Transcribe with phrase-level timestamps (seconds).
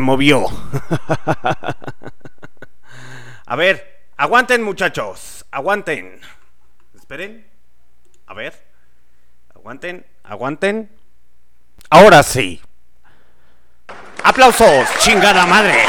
[0.00, 0.46] Movió.
[3.46, 6.20] A ver, aguanten muchachos, aguanten.
[6.94, 7.46] Esperen.
[8.26, 8.66] A ver.
[9.54, 10.90] Aguanten, aguanten.
[11.90, 12.60] Ahora sí.
[14.24, 15.84] Aplausos, chingada madre.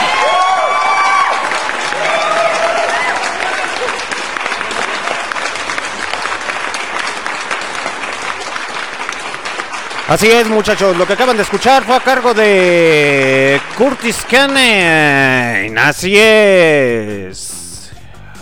[10.08, 10.96] Así es, muchachos.
[10.96, 15.78] Lo que acaban de escuchar fue a cargo de Curtis Cannon.
[15.78, 17.92] Así es.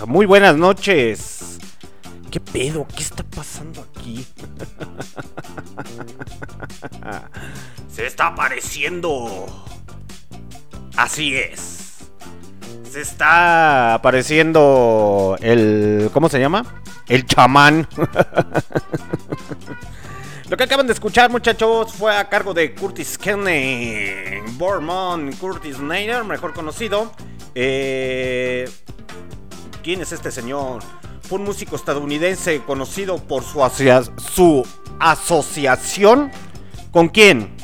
[0.06, 1.58] Muy buenas noches.
[2.30, 2.86] ¿Qué pedo?
[2.96, 4.28] ¿Qué está pasando aquí?
[7.92, 9.48] Se está apareciendo.
[10.96, 11.96] Así es.
[12.92, 16.12] Se está apareciendo el...
[16.14, 16.64] ¿Cómo se llama?
[17.08, 17.88] El chamán.
[20.48, 26.24] Lo que acaban de escuchar, muchachos, fue a cargo de Curtis Kenney, Bormon Curtis Snyder,
[26.24, 27.12] mejor conocido.
[27.56, 28.70] Eh,
[29.84, 30.84] ¿Quién es este señor?
[31.24, 33.60] Fue un músico estadounidense conocido por su,
[34.32, 34.68] su
[35.00, 36.32] asociación.
[36.92, 37.56] ¿Con quién?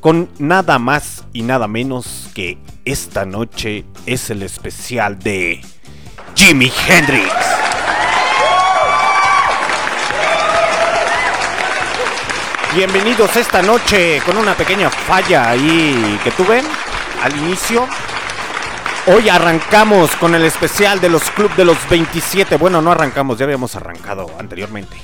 [0.00, 5.60] Con nada más y nada menos que esta noche es el especial de
[6.34, 7.69] Jimi Hendrix.
[12.72, 16.62] Bienvenidos esta noche con una pequeña falla ahí que tuve
[17.20, 17.84] al inicio.
[19.08, 22.56] Hoy arrancamos con el especial de los Club de los 27.
[22.58, 24.96] Bueno, no arrancamos, ya habíamos arrancado anteriormente.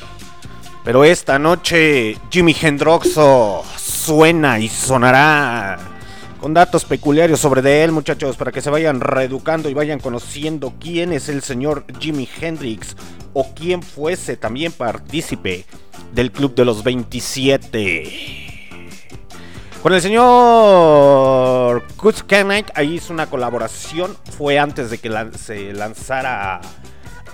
[0.85, 5.77] Pero esta noche Jimmy Hendroxo suena y sonará
[6.41, 10.75] con datos peculiares sobre de él, muchachos, para que se vayan reeducando y vayan conociendo
[10.81, 12.97] quién es el señor Jimi Hendrix
[13.33, 15.65] o quién fuese también partícipe
[16.13, 18.47] del Club de los 27.
[19.83, 22.25] Con el señor Kutz
[22.75, 24.17] ahí hizo una colaboración.
[24.37, 26.61] Fue antes de que se lanzara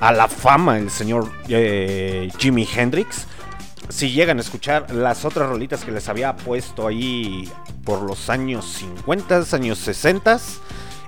[0.01, 3.27] a, la fama el señor eh, Jimi Hendrix.
[3.89, 7.51] Si llegan a escuchar las otras rolitas que les había puesto ahí
[7.85, 10.41] por los años 50, años 60,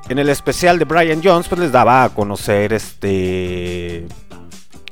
[0.09, 4.07] en el especial de Brian Jones, pues les daba a conocer este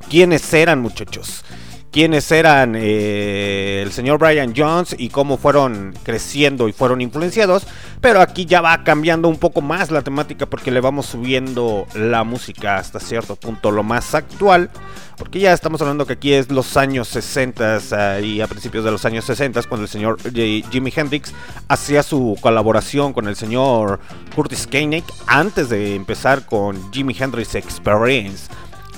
[0.09, 1.45] quiénes eran muchachos
[1.93, 7.67] quiénes eran eh, el señor Brian Jones y cómo fueron creciendo y fueron influenciados.
[8.01, 12.25] Pero aquí ya va cambiando un poco más la temática porque le vamos subiendo la
[12.25, 14.71] música hasta cierto punto lo más actual.
[15.19, 19.05] Porque ya estamos hablando que aquí es los años 60 y a principios de los
[19.05, 21.33] años 60 cuando el señor Jimi Hendrix
[21.69, 24.01] hacía su colaboración con el señor
[24.35, 28.49] Curtis Koenig antes de empezar con Jimi Hendrix Experience.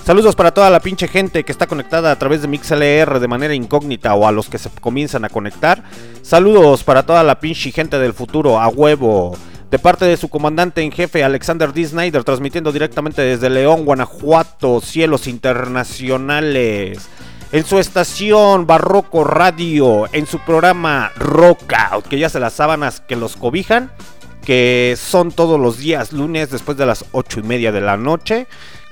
[0.05, 3.55] Saludos para toda la pinche gente que está conectada a través de MixLR de manera
[3.55, 5.81] incógnita o a los que se comienzan a conectar.
[6.21, 9.35] Saludos para toda la pinche gente del futuro, a huevo.
[9.71, 11.85] De parte de su comandante en jefe Alexander D.
[11.85, 17.09] Snyder, transmitiendo directamente desde León, Guanajuato, cielos internacionales.
[17.51, 23.15] En su estación Barroco Radio, en su programa Rockout, que ya se las sábanas que
[23.15, 23.89] los cobijan,
[24.45, 28.45] que son todos los días lunes después de las ocho y media de la noche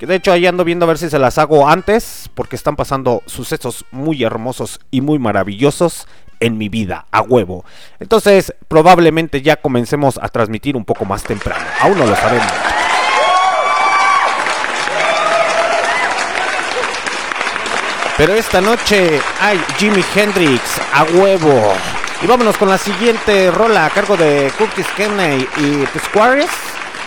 [0.06, 3.24] de hecho ahí ando viendo a ver si se las hago antes, porque están pasando
[3.26, 6.08] sucesos muy hermosos y muy maravillosos
[6.40, 7.64] en mi vida, a huevo.
[8.00, 11.66] Entonces, probablemente ya comencemos a transmitir un poco más temprano.
[11.80, 12.52] Aún no lo sabemos.
[18.18, 20.62] Pero esta noche hay Jimi Hendrix
[20.94, 21.74] a huevo.
[22.22, 26.52] Y vámonos con la siguiente rola a cargo de Curtis Kenney y The Squares.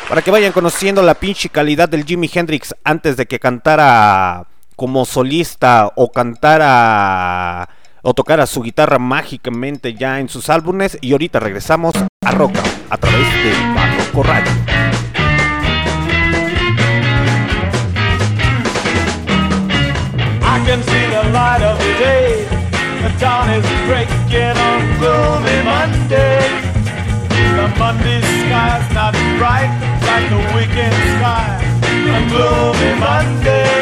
[0.08, 5.04] Para que vayan conociendo la pinche calidad del Jimi Hendrix antes de que cantara como
[5.04, 7.68] solista o cantara
[8.02, 10.96] o tocara su guitarra mágicamente ya en sus álbumes.
[11.00, 11.92] Y ahorita regresamos
[12.24, 14.22] a Roca a través de Barroco
[27.76, 29.70] Monday sky's not bright.
[30.08, 31.52] like the weekend sky
[32.16, 33.74] a gloomy Monday.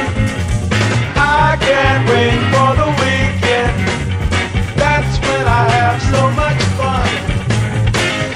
[1.15, 3.76] I can't wait for the weekend.
[4.81, 7.09] That's when I have so much fun.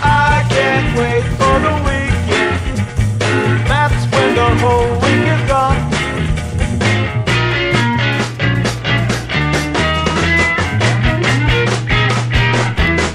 [0.02, 2.58] I can't wait for the weekend.
[3.73, 5.82] That's when the whole week is gone.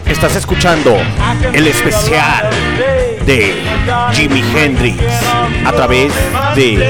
[0.09, 0.97] Estás escuchando
[1.53, 2.49] el especial
[3.25, 3.55] de
[4.13, 4.97] Jimi Hendrix
[5.65, 6.11] a través
[6.55, 6.83] de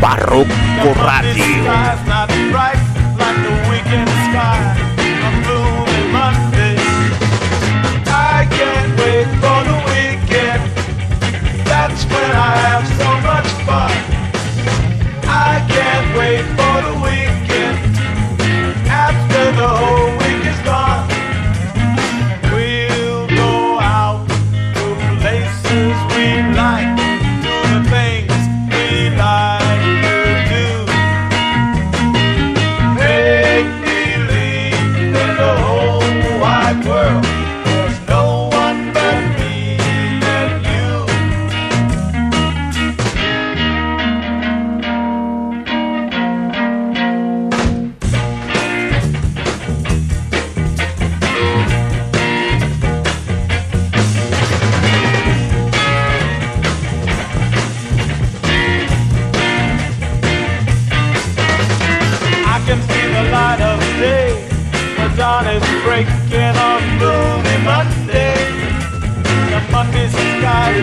[0.00, 1.44] Barroco Radio.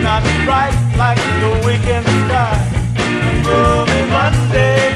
[0.01, 2.57] not bright like the weekend sky.
[3.45, 4.91] Will Monday.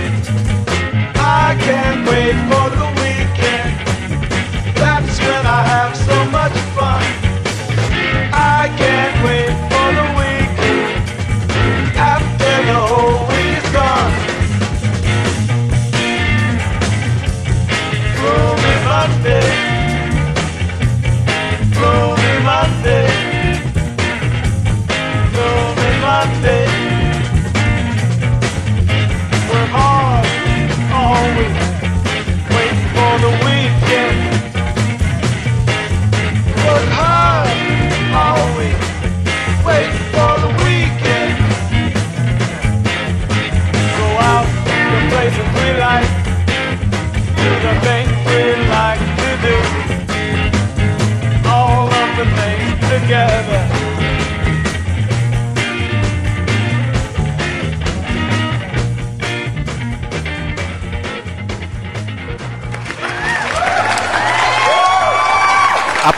[1.16, 2.89] I can't wait for the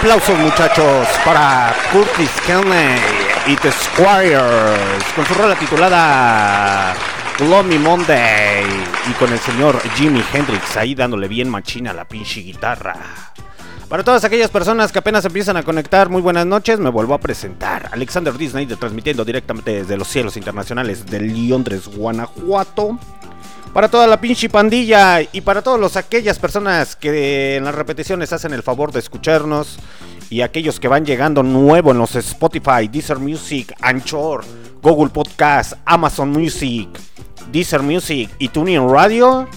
[0.02, 2.98] Aplausos muchachos para Curtis Kelly
[3.46, 6.96] y The Squires con su rola titulada
[7.38, 8.66] Gloomy Monday
[9.08, 12.96] y con el señor Jimi Hendrix ahí dándole bien machina a la pinche guitarra.
[13.90, 17.20] Para todas aquellas personas que apenas empiezan a conectar, muy buenas noches, me vuelvo a
[17.20, 17.88] presentar.
[17.92, 22.98] Alexander Disney transmitiendo directamente desde los cielos internacionales de Londres, Guanajuato.
[23.74, 28.52] Para toda la pinche pandilla y para todas aquellas personas que en las repeticiones hacen
[28.52, 29.78] el favor de escucharnos
[30.30, 34.44] y aquellos que van llegando nuevo en los Spotify, Deezer Music, Anchor,
[34.82, 36.90] Google Podcast, Amazon Music,
[37.50, 39.48] Deezer Music y Tuning Radio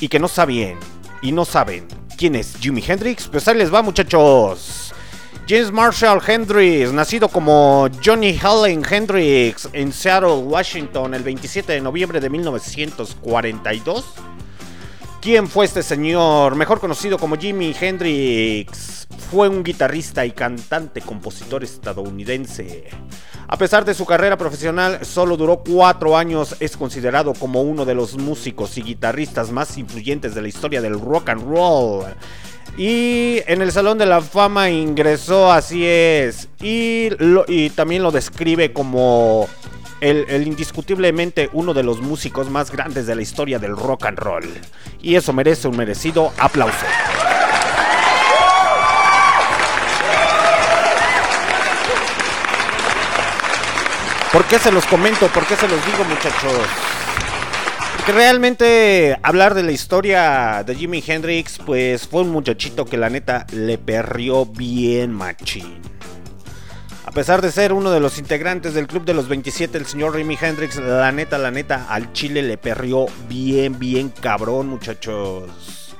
[0.00, 0.78] y que no saben
[1.20, 4.94] y no saben quién es Jimi Hendrix, pues ahí les va muchachos.
[5.48, 12.20] James Marshall Hendrix, nacido como Johnny Helen Hendrix en Seattle, Washington, el 27 de noviembre
[12.20, 14.04] de 1942.
[15.22, 16.54] ¿Quién fue este señor?
[16.54, 19.08] Mejor conocido como Jimi Hendrix.
[19.30, 22.84] Fue un guitarrista y cantante, compositor estadounidense.
[23.46, 26.56] A pesar de su carrera profesional, solo duró cuatro años.
[26.60, 31.00] Es considerado como uno de los músicos y guitarristas más influyentes de la historia del
[31.00, 32.04] rock and roll.
[32.76, 36.48] Y en el Salón de la Fama ingresó, así es.
[36.60, 39.48] Y, también lo describe como
[40.00, 44.44] el, indiscutiblemente uno de los músicos más grandes de la historia del rock and roll.
[45.02, 46.86] Y eso merece un merecido aplauso.
[54.32, 55.26] ¿Por qué se los comento?
[55.28, 56.52] ¿Por qué se los digo, muchachos?
[58.08, 63.46] Realmente hablar de la historia de Jimi Hendrix, pues fue un muchachito que la neta
[63.52, 65.80] le perrió bien machín.
[67.04, 70.16] A pesar de ser uno de los integrantes del club de los 27, el señor
[70.16, 75.94] Jimi Hendrix, la neta, la neta, al chile le perrió bien, bien cabrón, muchachos.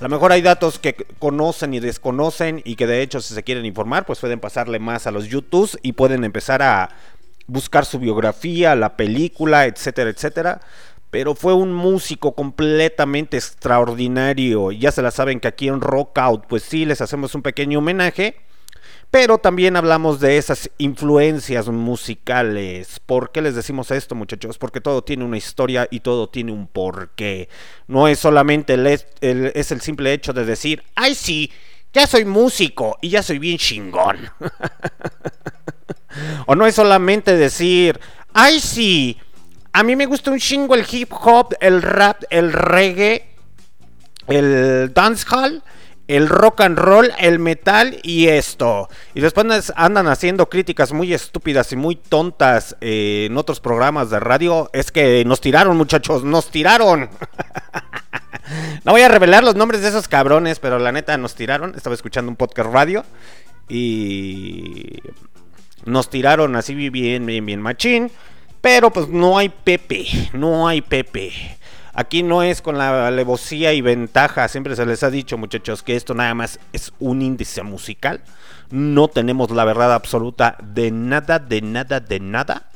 [0.00, 3.42] A lo mejor hay datos que conocen y desconocen y que de hecho si se
[3.42, 6.90] quieren informar, pues pueden pasarle más a los YouTubes y pueden empezar a
[7.46, 10.60] buscar su biografía, la película, etcétera, etcétera
[11.12, 14.72] pero fue un músico completamente extraordinario.
[14.72, 17.80] Ya se la saben que aquí en Rock Out, pues sí, les hacemos un pequeño
[17.80, 18.36] homenaje,
[19.10, 22.98] pero también hablamos de esas influencias musicales.
[23.04, 24.56] ¿Por qué les decimos esto, muchachos?
[24.56, 27.50] Porque todo tiene una historia y todo tiene un porqué.
[27.88, 31.52] No es solamente el, es el simple hecho de decir, ay sí,
[31.92, 34.30] ya soy músico y ya soy bien chingón.
[36.46, 38.00] o no es solamente decir,
[38.32, 39.18] ay sí,
[39.72, 43.26] a mí me gusta un chingo el hip hop, el rap, el reggae,
[44.28, 45.62] el dancehall,
[46.08, 48.88] el rock and roll, el metal y esto.
[49.14, 54.20] Y después andan haciendo críticas muy estúpidas y muy tontas eh, en otros programas de
[54.20, 54.68] radio.
[54.74, 57.08] Es que nos tiraron, muchachos, nos tiraron.
[58.84, 61.74] no voy a revelar los nombres de esos cabrones, pero la neta nos tiraron.
[61.74, 63.04] Estaba escuchando un podcast radio
[63.68, 64.98] y
[65.86, 68.10] nos tiraron así bien, bien, bien machín.
[68.62, 71.32] Pero pues no hay Pepe, no hay Pepe.
[71.94, 75.96] Aquí no es con la alevosía y ventaja, siempre se les ha dicho muchachos que
[75.96, 78.22] esto nada más es un índice musical.
[78.70, 82.70] No tenemos la verdad absoluta de nada, de nada, de nada.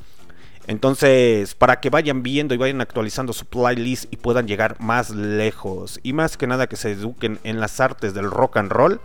[0.67, 6.01] Entonces, para que vayan viendo y vayan actualizando su playlist y puedan llegar más lejos.
[6.03, 9.01] Y más que nada que se eduquen en las artes del rock and roll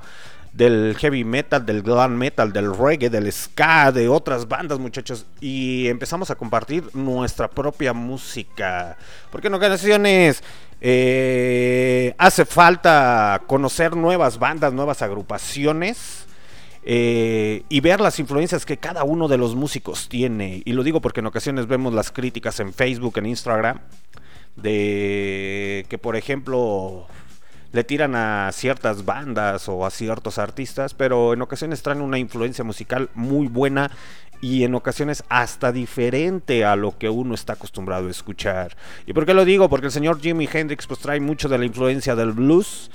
[0.53, 5.25] del heavy metal, del glam metal, del reggae, del ska, de otras bandas, muchachos.
[5.39, 8.98] Y empezamos a compartir nuestra propia música.
[9.31, 10.43] Porque en ocasiones
[10.81, 16.25] eh, hace falta conocer nuevas bandas, nuevas agrupaciones.
[16.84, 20.63] Eh, y ver las influencias que cada uno de los músicos tiene.
[20.65, 23.81] Y lo digo porque en ocasiones vemos las críticas en Facebook, en Instagram,
[24.55, 27.05] de que por ejemplo
[27.71, 32.63] le tiran a ciertas bandas o a ciertos artistas, pero en ocasiones traen una influencia
[32.63, 33.91] musical muy buena
[34.41, 38.75] y en ocasiones hasta diferente a lo que uno está acostumbrado a escuchar.
[39.05, 39.69] ¿Y por qué lo digo?
[39.69, 42.89] Porque el señor Jimi Hendrix pues trae mucho de la influencia del blues,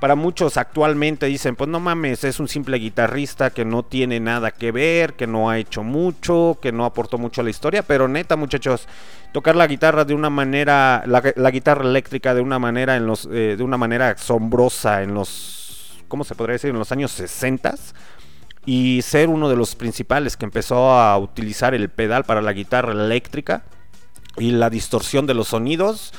[0.00, 4.50] para muchos actualmente dicen, pues no mames, es un simple guitarrista que no tiene nada
[4.50, 8.08] que ver, que no ha hecho mucho, que no aportó mucho a la historia, pero
[8.08, 8.88] neta muchachos,
[9.32, 13.56] tocar la guitarra de una manera, la, guitarra eléctrica de una manera, en los, eh,
[13.58, 16.70] de una manera asombrosa en los, ¿cómo se podría decir?
[16.70, 17.74] En los años 60
[18.64, 22.92] y ser uno de los principales que empezó a utilizar el pedal para la guitarra
[22.92, 23.64] eléctrica
[24.38, 26.12] y la distorsión de los sonidos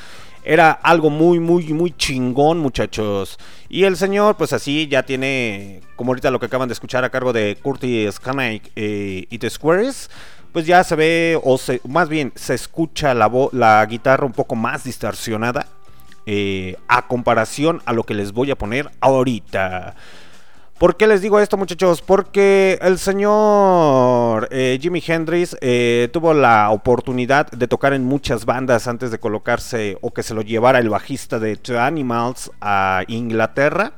[0.44, 3.38] Era algo muy, muy, muy chingón, muchachos.
[3.70, 7.10] Y el señor, pues así, ya tiene, como ahorita lo que acaban de escuchar a
[7.10, 10.10] cargo de Curtis Kanake eh, y The Squares,
[10.52, 14.84] pues ya se ve, o más bien se escucha la, la guitarra un poco más
[14.84, 15.68] distorsionada
[16.26, 19.96] eh, a comparación a lo que les voy a poner ahorita.
[20.82, 22.02] ¿Por qué les digo esto, muchachos?
[22.02, 28.88] Porque el señor eh, Jimi Hendrix eh, tuvo la oportunidad de tocar en muchas bandas
[28.88, 33.94] antes de colocarse o que se lo llevara el bajista de The Animals a Inglaterra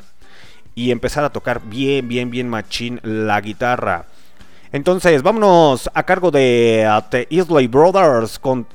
[0.76, 4.08] y empezar a tocar bien, bien, bien machín la guitarra.
[4.74, 8.68] Entonces, vámonos a cargo de uh, The Isley Brothers con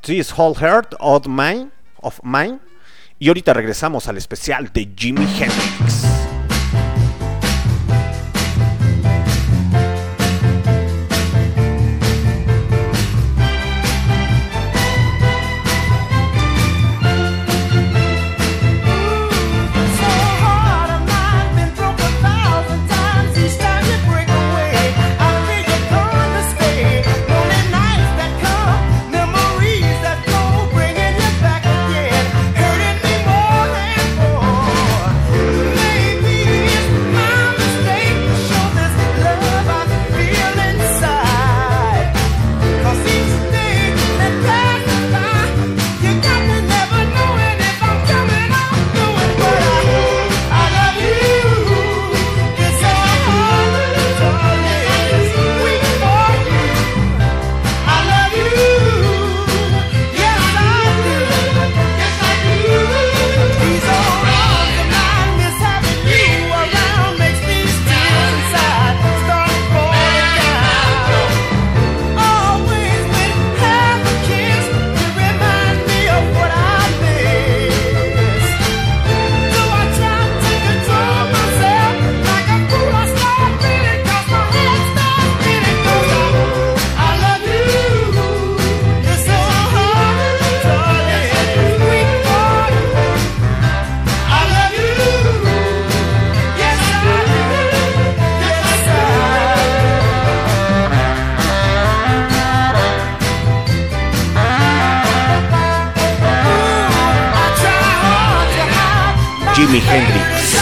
[0.00, 1.68] This Whole Heart of Mine,
[2.00, 2.58] of Mine.
[3.20, 6.23] Y ahorita regresamos al especial de Jimi Hendrix.
[109.94, 110.56] Hendrix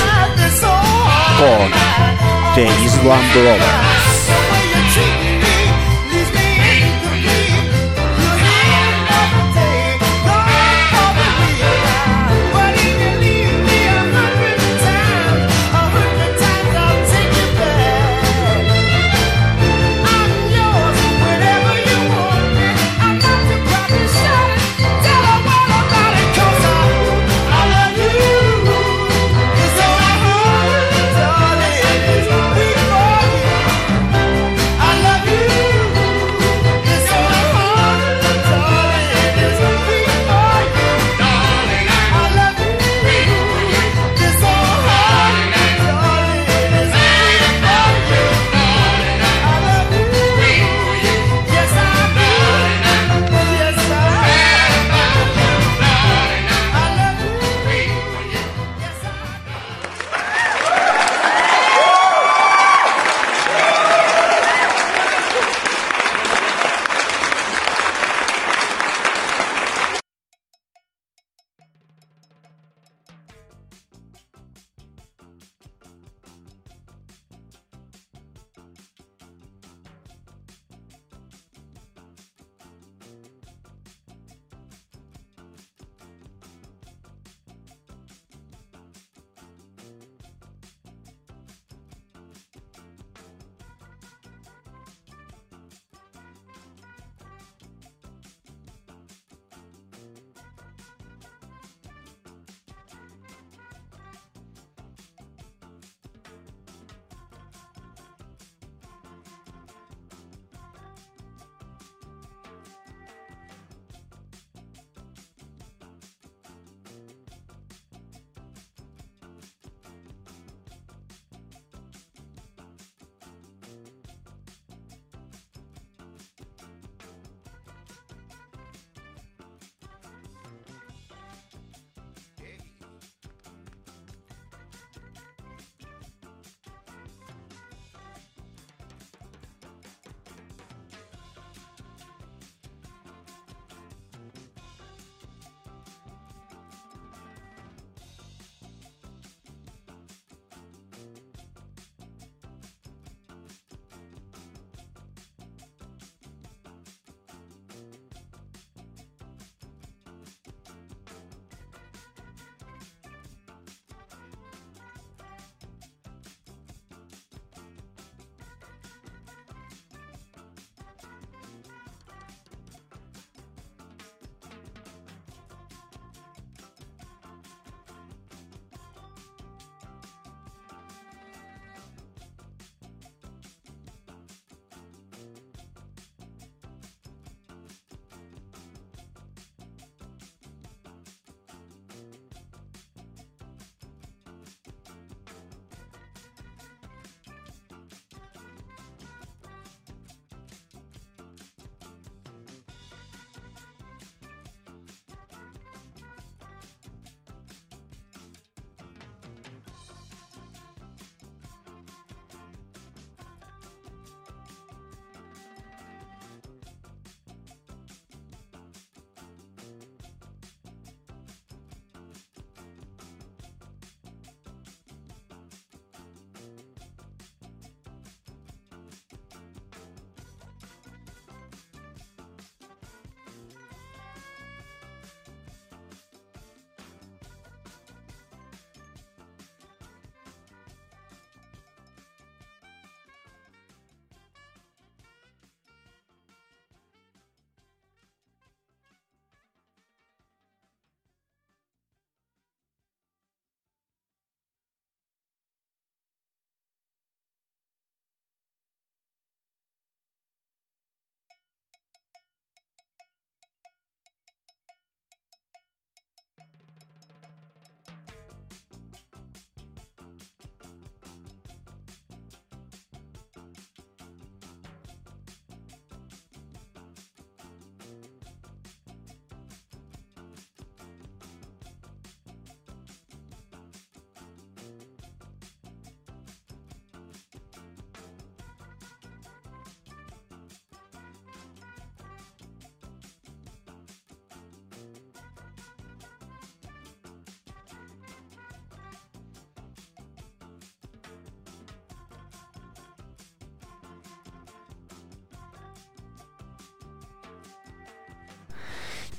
[1.39, 1.71] com
[2.55, 4.12] The Islam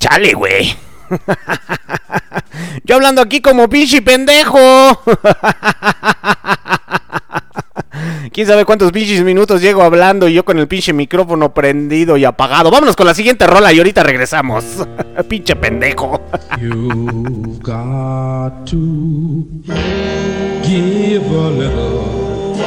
[0.04, 0.76] Chale, güey.
[2.84, 4.60] Yo hablando aquí como pinche pendejo.
[8.34, 12.26] Quién sabe cuántos pinches minutos llego hablando y yo con el pinche micrófono prendido y
[12.26, 12.70] apagado.
[12.72, 14.66] Vámonos con la siguiente rola y ahorita regresamos.
[15.30, 16.20] pinche pendejo.
[16.60, 19.46] You've got to
[20.64, 22.58] give a little,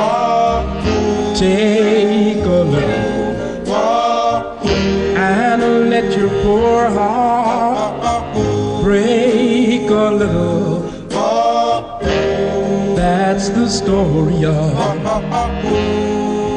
[1.34, 3.15] take a little,
[5.26, 8.34] and let your poor heart
[8.82, 10.80] break a little.
[12.96, 14.74] That's the story of,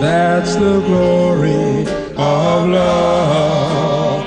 [0.02, 1.82] that's the glory
[2.16, 4.26] of love.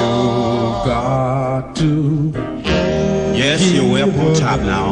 [0.00, 2.32] You've got to
[3.38, 4.87] Yes, you're way up on top now.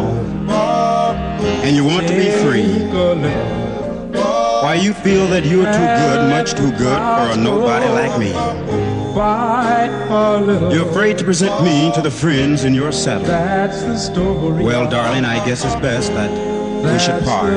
[4.87, 8.33] You feel that you're too good, much too good for a nobody like me.
[9.13, 10.73] Fight a little.
[10.73, 13.27] You're afraid to present me to the friends in your saddle.
[13.27, 14.63] That's the story.
[14.63, 17.51] Well, darling, I guess it's best that we should part.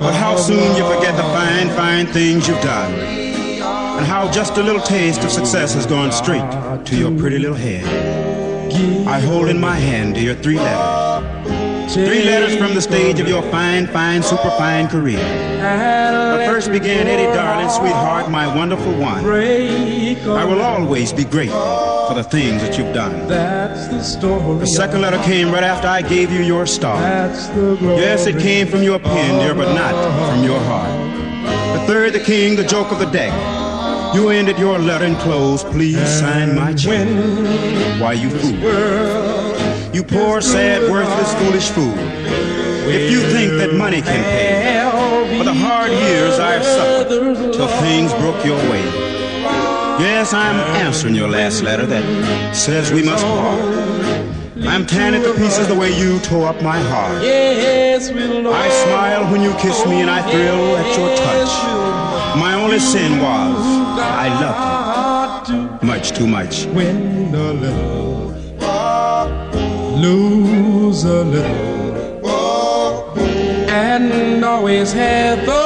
[0.00, 2.92] But how soon you forget the fine, fine things you've done.
[2.94, 7.56] And how just a little taste of success has gone straight to your pretty little
[7.56, 7.86] head.
[9.06, 11.13] I hold in my hand, dear, three letters.
[11.88, 15.18] Three letters from the stage of your fine, fine, superfine career.
[15.18, 19.24] The first began, Eddie, darling, sweetheart, my wonderful one.
[19.24, 21.60] I will always be grateful
[22.08, 23.28] for the things that you've done.
[23.28, 24.58] That's the story.
[24.58, 26.98] The second letter came right after I gave you your star.
[26.98, 28.00] That's the glory.
[28.00, 29.94] Yes, it came from your pen, dear, but not
[30.30, 30.90] from your heart.
[31.78, 33.32] The third, the king, the joke of the deck.
[34.14, 35.64] You ended your letter in close.
[35.64, 37.06] Please sign my check.
[38.00, 39.63] Why, you fool.
[39.94, 41.94] You poor, sad, worthless, foolish fool.
[42.88, 48.12] If you think that money can pay for the hard years I've suffered till things
[48.14, 48.82] broke your way.
[50.02, 53.60] Yes, I'm answering your last letter that says we must part.
[54.66, 57.22] I'm tearing to pieces the way you tore up my heart.
[57.22, 61.52] Yes, I smile when you kiss me and I thrill at your touch.
[62.36, 63.56] My only sin was
[64.00, 66.66] I loved you much too much.
[70.04, 72.28] Lose a little,
[73.70, 75.64] and always have the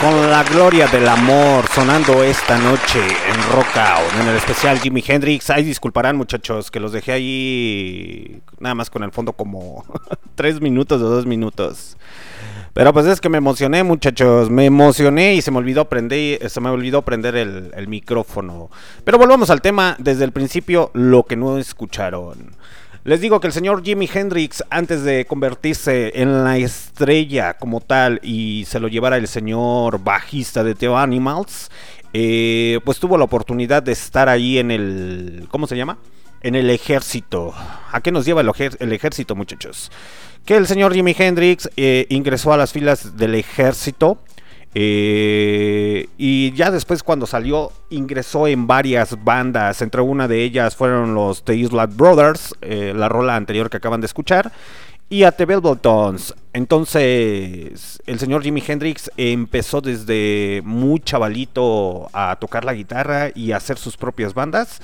[0.00, 5.50] con la gloria del amor sonando esta noche en Rockout en el especial Jimi Hendrix.
[5.50, 9.84] Ay, disculparán muchachos que los dejé ahí nada más con el fondo como
[10.36, 11.98] tres minutos o dos minutos.
[12.72, 16.60] Pero pues es que me emocioné muchachos, me emocioné y se me olvidó prender, se
[16.62, 18.70] me olvidó prender el micrófono.
[19.04, 22.56] Pero volvamos al tema desde el principio, lo que no escucharon.
[23.04, 28.18] Les digo que el señor Jimi Hendrix, antes de convertirse en la estrella como tal
[28.22, 31.70] y se lo llevara el señor bajista de The Animals,
[32.14, 35.46] eh, pues tuvo la oportunidad de estar ahí en el...
[35.50, 35.98] ¿Cómo se llama?
[36.40, 37.52] En el ejército.
[37.92, 39.92] ¿A qué nos lleva el ejército, muchachos?
[40.46, 44.16] Que el señor Jimi Hendrix eh, ingresó a las filas del ejército.
[44.74, 51.14] Eh, y ya después cuando salió ingresó en varias bandas, entre una de ellas fueron
[51.14, 54.50] los The Island Brothers, eh, la rola anterior que acaban de escuchar,
[55.08, 56.34] y a The Velvetons.
[56.52, 63.58] Entonces el señor Jimi Hendrix empezó desde muy chavalito a tocar la guitarra y a
[63.58, 64.80] hacer sus propias bandas.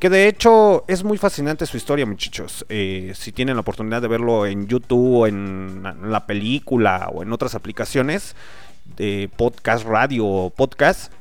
[0.00, 2.64] Que de hecho es muy fascinante su historia, muchachos.
[2.68, 7.32] Eh, si tienen la oportunidad de verlo en YouTube, o en la película o en
[7.32, 8.36] otras aplicaciones
[8.96, 11.12] de podcast, radio o podcast,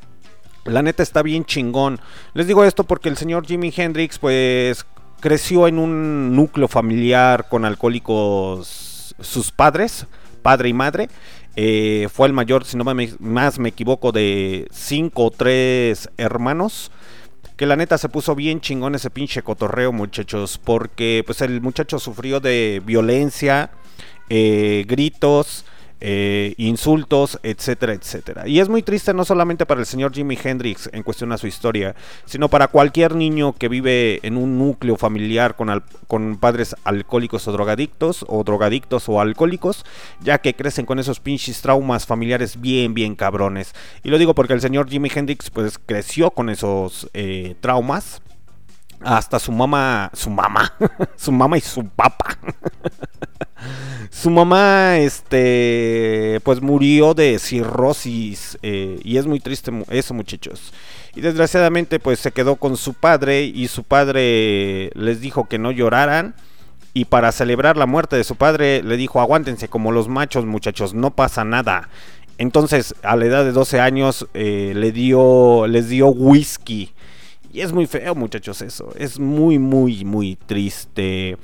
[0.65, 1.99] la neta está bien chingón.
[2.33, 4.85] Les digo esto porque el señor Jimi Hendrix, pues,
[5.19, 10.05] creció en un núcleo familiar con alcohólicos sus padres,
[10.41, 11.09] padre y madre.
[11.55, 16.91] Eh, fue el mayor, si no me- más me equivoco, de cinco o tres hermanos.
[17.55, 20.59] Que la neta se puso bien chingón ese pinche cotorreo, muchachos.
[20.63, 23.71] Porque pues el muchacho sufrió de violencia,
[24.29, 25.65] eh, gritos,
[25.99, 28.47] eh, insultos, etcétera, etcétera.
[28.47, 31.47] Y es muy triste no solamente para el señor Jimi Hendrix en cuestión a su
[31.47, 37.51] historia, sino para cualquier niño que vive en un núcleo familiar con, padres alcohólicos o
[37.51, 39.85] drogadictos, o drogadictos o alcohólicos,
[40.21, 43.73] ya que crecen con esos pinches traumas familiares bien, bien cabrones.
[44.03, 48.21] Y lo digo porque el señor Jimi Hendrix pues creció con esos eh, traumas
[49.01, 50.73] hasta su mamá, su mamá,
[51.15, 52.37] su mamá y su papá.
[54.09, 60.73] su mamá, este, pues murió de cirrosis eh, y es muy triste eso, muchachos.
[61.15, 65.71] Y desgraciadamente, pues se quedó con su padre y su padre les dijo que no
[65.71, 66.35] lloraran.
[66.93, 70.93] Y para celebrar la muerte de su padre, le dijo: Aguántense como los machos, muchachos,
[70.93, 71.89] no pasa nada.
[72.39, 76.91] Entonces, a la edad de 12 años, eh, le dio, les dio whisky
[77.57, 78.93] y es muy feo, muchachos, eso.
[78.97, 81.37] Es muy, muy, muy triste.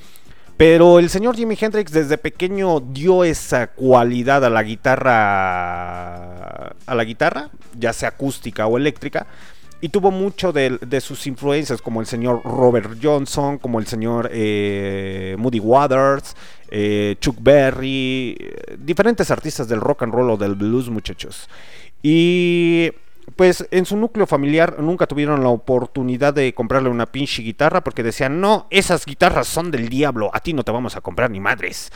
[0.56, 6.14] Pero el señor Jimi Hendrix desde pequeño dio esa cualidad a la guitarra,
[6.86, 9.26] a la guitarra, ya sea acústica o eléctrica,
[9.80, 15.34] y tuvo mucho de, sus influencias, como el señor Robert Johnson, como el señor eh,
[15.38, 16.36] Moody Waters,
[16.70, 18.34] eh, Chuck Berry,
[18.78, 21.50] diferentes artistas del rock and roll o del blues, muchachos.
[22.02, 22.92] Y
[23.36, 28.02] pues en su núcleo familiar nunca tuvieron la oportunidad de comprarle una pinche guitarra porque
[28.02, 31.40] decían, no, esas guitarras son del diablo, a ti no te vamos a comprar ni
[31.40, 31.90] madres.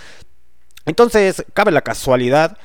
[0.87, 2.57] Entonces, cabe la casualidad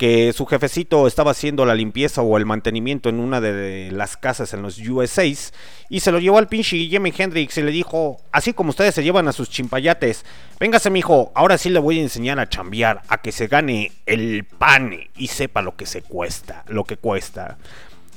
[0.00, 4.54] que su jefecito estaba haciendo la limpieza o el mantenimiento en una de las casas
[4.54, 5.52] en los USAs
[5.90, 9.02] y se lo llevó al pinche Jimi Hendrix y le dijo, así como ustedes se
[9.02, 10.24] llevan a sus chimpayates,
[10.58, 14.44] véngase mijo, ahora sí le voy a enseñar a chambear, a que se gane el
[14.44, 17.58] pan y sepa lo que se cuesta, lo que cuesta.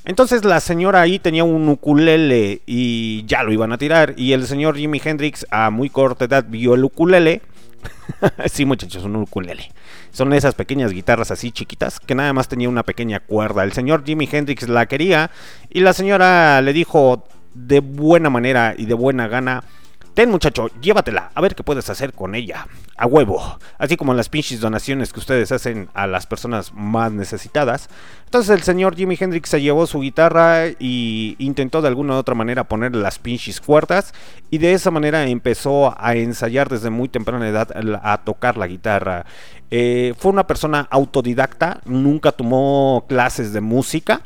[0.06, 4.14] Entonces la señora ahí tenía un ukulele y ya lo iban a tirar.
[4.18, 7.42] Y el señor Jimi Hendrix a muy corta edad vio el ukulele.
[8.46, 9.72] sí, muchachos, un ukulele.
[10.12, 13.64] Son esas pequeñas guitarras así chiquitas que nada más tenía una pequeña cuerda.
[13.64, 15.32] El señor Jimi Hendrix la quería
[15.70, 19.64] y la señora le dijo de buena manera y de buena gana
[20.14, 22.68] Ten muchacho, llévatela, a ver qué puedes hacer con ella.
[22.96, 23.58] A huevo.
[23.80, 27.90] Así como las pinches donaciones que ustedes hacen a las personas más necesitadas.
[28.26, 32.36] Entonces el señor Jimi Hendrix se llevó su guitarra y intentó de alguna u otra
[32.36, 34.14] manera ponerle las pinches cuerdas.
[34.52, 37.70] Y de esa manera empezó a ensayar desde muy temprana edad
[38.04, 39.26] a tocar la guitarra.
[39.72, 44.22] Eh, fue una persona autodidacta, nunca tomó clases de música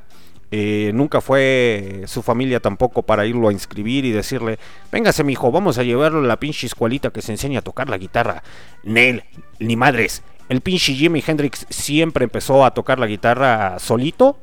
[0.50, 4.58] eh, nunca fue su familia tampoco para irlo a inscribir y decirle,
[4.92, 7.90] véngase mi hijo, vamos a llevarlo a la pinche escuelita que se enseña a tocar
[7.90, 8.44] la guitarra.
[8.84, 9.24] Nel,
[9.60, 10.24] ni madres.
[10.50, 14.38] El pinche Jimi Hendrix siempre empezó a tocar la guitarra solito.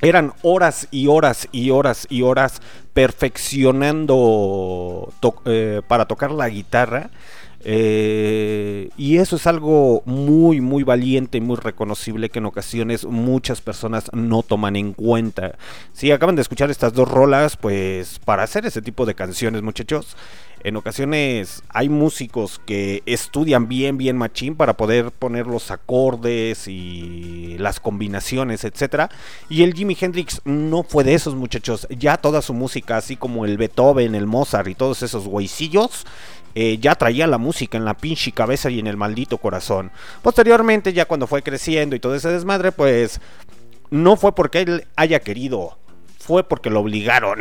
[0.00, 2.60] Eran horas y horas y horas y horas
[2.92, 5.12] perfeccionando
[5.46, 7.10] eh, para tocar la guitarra.
[7.66, 13.62] Eh, y eso es algo muy, muy valiente y muy reconocible que en ocasiones muchas
[13.62, 15.56] personas no toman en cuenta.
[15.92, 20.16] Si acaban de escuchar estas dos rolas, pues para hacer ese tipo de canciones, muchachos,
[20.64, 27.56] en ocasiones hay músicos que estudian bien, bien machín para poder poner los acordes y
[27.58, 29.10] las combinaciones, etcétera.
[29.50, 31.86] Y el Jimi Hendrix no fue de esos muchachos.
[31.90, 36.06] Ya toda su música, así como el Beethoven, el Mozart y todos esos güeycillos,
[36.54, 39.90] eh, ya traía la música en la pinche cabeza y en el maldito corazón.
[40.22, 43.20] Posteriormente, ya cuando fue creciendo y todo ese desmadre, pues
[43.90, 45.76] no fue porque él haya querido,
[46.24, 47.38] fue porque lo obligaron.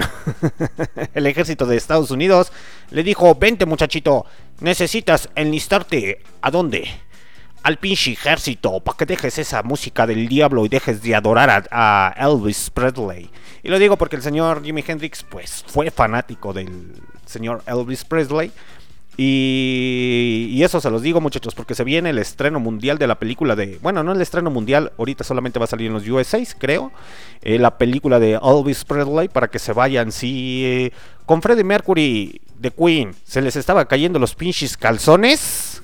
[1.14, 2.52] el ejército de Estados Unidos
[2.92, 4.26] le dijo, vente muchachito,
[4.60, 6.22] necesitas enlistarte.
[6.42, 6.90] ¿A dónde?
[7.64, 12.14] Al pinche ejército, para que dejes esa música del diablo y dejes de adorar a,
[12.18, 13.30] Elvis Presley.
[13.64, 18.52] Y lo digo porque el señor Jimi Hendrix, pues, fue fanático del señor Elvis Presley.
[19.16, 23.56] Y, eso se los digo muchachos, porque se viene el estreno mundial de la película
[23.56, 23.78] de...
[23.82, 26.92] Bueno, no el estreno mundial, ahorita solamente va a salir en los USA, creo.
[27.42, 30.12] Eh, la película de Elvis Presley para que se vayan.
[30.12, 30.92] Si eh,
[31.26, 35.82] con Freddie Mercury de Queen se les estaba cayendo los pinches calzones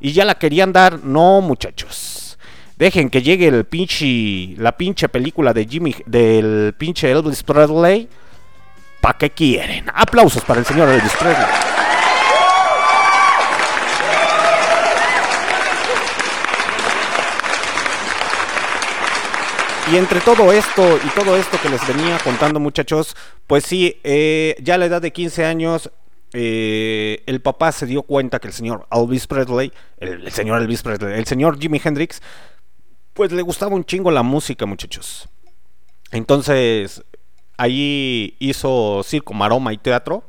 [0.00, 2.38] y ya la querían dar, no muchachos.
[2.76, 8.06] Dejen que llegue el pinche, la pinche película de Jimmy, del pinche Elvis Presley.
[9.00, 9.86] ¿Para qué quieren?
[9.94, 11.75] Aplausos para el señor Elvis Presley.
[19.92, 23.14] Y entre todo esto y todo esto que les venía contando muchachos,
[23.46, 25.92] pues sí, eh, ya a la edad de 15 años
[26.32, 31.16] eh, el papá se dio cuenta que el señor Elvis Presley, el, señor Elvis Presley,
[31.16, 32.20] el señor Jimi Hendrix,
[33.14, 35.28] pues le gustaba un chingo la música muchachos.
[36.10, 37.04] Entonces
[37.56, 40.24] ahí hizo circo, maroma y teatro,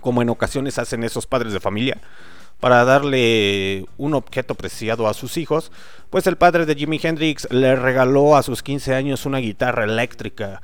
[0.00, 2.00] como en ocasiones hacen esos padres de familia
[2.60, 5.70] para darle un objeto preciado a sus hijos,
[6.10, 10.60] pues el padre de Jimi Hendrix le regaló a sus 15 años una guitarra eléctrica.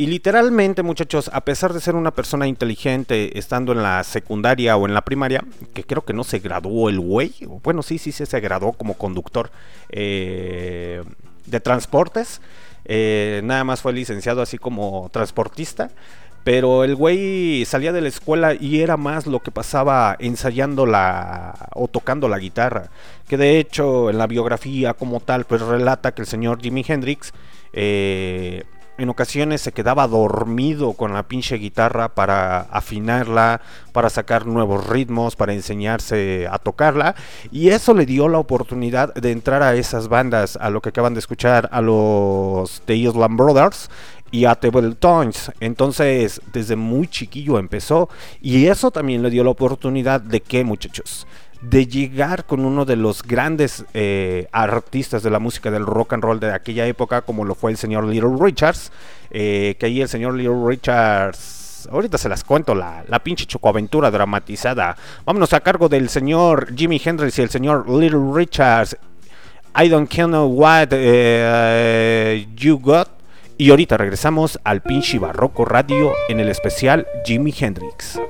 [0.00, 4.86] Y literalmente, muchachos, a pesar de ser una persona inteligente estando en la secundaria o
[4.86, 8.24] en la primaria, que creo que no se graduó el güey, bueno, sí, sí, sí
[8.24, 9.50] se graduó como conductor
[9.90, 11.02] eh,
[11.46, 12.40] de transportes,
[12.84, 15.90] eh, nada más fue licenciado así como transportista.
[16.48, 21.68] Pero el güey salía de la escuela y era más lo que pasaba ensayando la
[21.74, 22.88] o tocando la guitarra.
[23.28, 27.34] Que de hecho en la biografía como tal pues relata que el señor Jimi Hendrix
[27.74, 28.64] eh,
[28.98, 33.60] en ocasiones se quedaba dormido con la pinche guitarra para afinarla,
[33.92, 37.14] para sacar nuevos ritmos, para enseñarse a tocarla.
[37.52, 41.14] Y eso le dio la oportunidad de entrar a esas bandas, a lo que acaban
[41.14, 43.88] de escuchar, a los The Island Brothers
[44.30, 45.52] y a Tones.
[45.60, 48.08] Entonces, desde muy chiquillo empezó.
[48.40, 51.26] Y eso también le dio la oportunidad de que, muchachos,
[51.60, 56.22] de llegar con uno de los grandes eh, artistas de la música del rock and
[56.22, 58.92] roll de aquella época, como lo fue el señor Little Richards,
[59.30, 64.10] eh, que ahí el señor Little Richards, ahorita se las cuento, la, la pinche chocoaventura
[64.10, 64.96] dramatizada.
[65.24, 68.96] Vámonos a cargo del señor Jimi Hendrix y el señor Little Richards.
[69.74, 73.17] I don't know what eh, you got.
[73.60, 78.20] Y ahorita regresamos al pinche barroco radio en el especial Jimi Hendrix.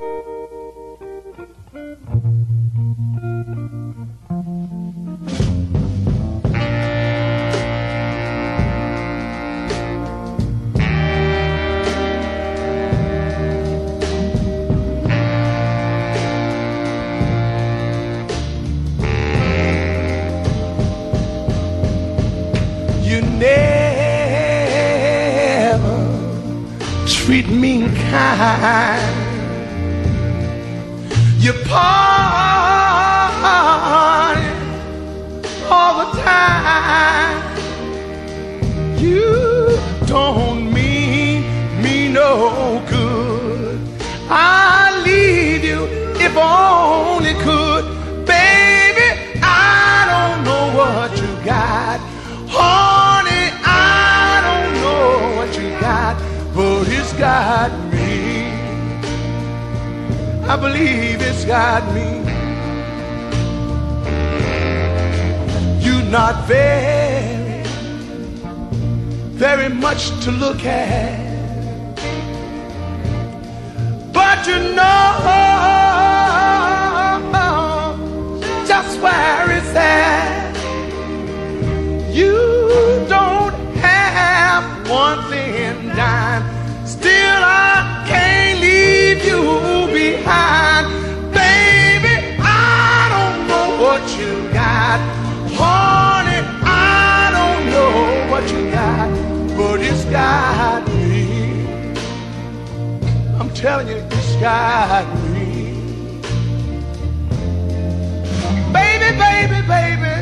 [27.29, 29.15] Treat me kind.
[31.37, 32.55] You party
[35.69, 37.37] all the time.
[38.97, 39.77] You
[40.07, 40.48] don't
[57.19, 58.45] got me.
[60.47, 62.07] I believe it's got me.
[65.83, 67.63] You're not very,
[69.35, 71.19] very much to look at,
[74.13, 74.99] but you know
[78.65, 80.55] just where it's at.
[82.13, 82.37] You
[83.09, 83.53] don't
[83.83, 86.48] have one thing in dime.
[86.99, 89.41] Still, I can't leave you
[89.93, 90.87] behind.
[91.31, 94.99] Baby, I don't know what you got.
[95.55, 99.09] Honey, I don't know what you got,
[99.55, 101.65] but it's got me.
[103.39, 105.47] I'm telling you, it's got me.
[108.73, 110.15] Baby, baby, baby,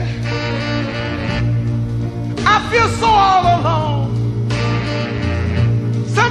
[2.46, 4.07] I feel so all alone.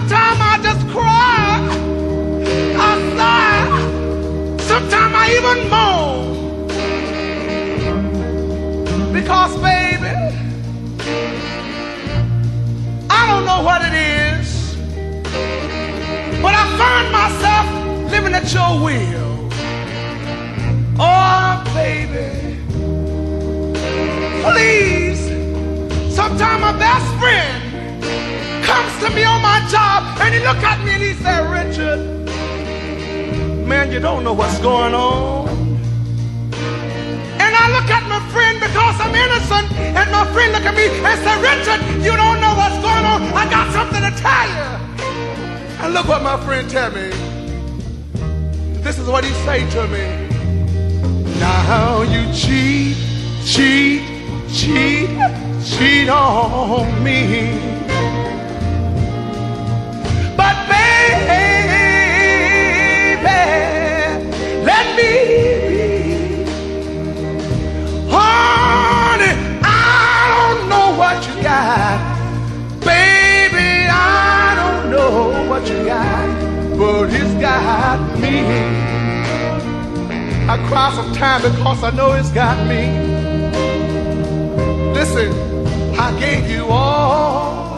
[0.09, 1.67] Sometimes I just cry,
[2.79, 3.67] I sigh,
[4.61, 6.69] sometimes I even moan.
[9.13, 10.15] Because, baby,
[13.11, 14.77] I don't know what it is,
[16.41, 17.67] but I find myself
[18.13, 19.51] living at your will.
[21.01, 22.61] Oh, baby,
[24.45, 25.21] please,
[26.15, 27.66] sometimes my best friend
[28.77, 32.01] comes to me on my job and he look at me and he said, Richard,
[33.67, 35.49] man, you don't know what's going on.
[37.43, 40.87] And I look at my friend because I'm innocent, and my friend look at me
[41.09, 43.21] and say, Richard, you don't know what's going on.
[43.43, 44.69] I got something to tell you.
[45.83, 47.09] And look what my friend tell me.
[48.85, 50.07] This is what he say to me.
[51.41, 52.97] Now you cheat,
[53.47, 54.03] cheat,
[54.53, 55.09] cheat,
[55.65, 57.76] cheat on me.
[80.49, 82.87] I cry sometimes because I know it's got me.
[84.95, 85.31] Listen,
[85.99, 87.77] I gave you all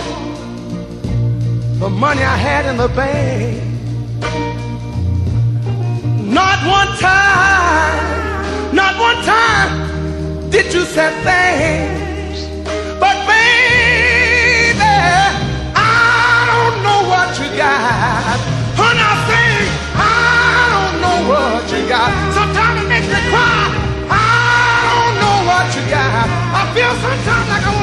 [1.80, 3.68] the money I had in the bank.
[6.29, 7.39] Not one time,
[10.99, 12.39] said things,
[12.99, 14.83] but baby,
[15.72, 18.39] I don't know what you got.
[18.76, 22.11] When I sing, I don't know what you got.
[22.35, 23.72] Sometimes it makes me cry.
[24.11, 26.26] I don't know what you got.
[26.61, 27.78] I feel sometimes like I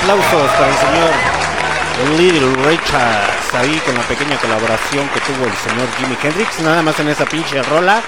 [0.00, 5.88] Aplausos para el señor Little Richards, ahí con la pequeña colaboración que tuvo el señor
[5.98, 8.02] Jimi Hendrix, nada más en esa pinche rola.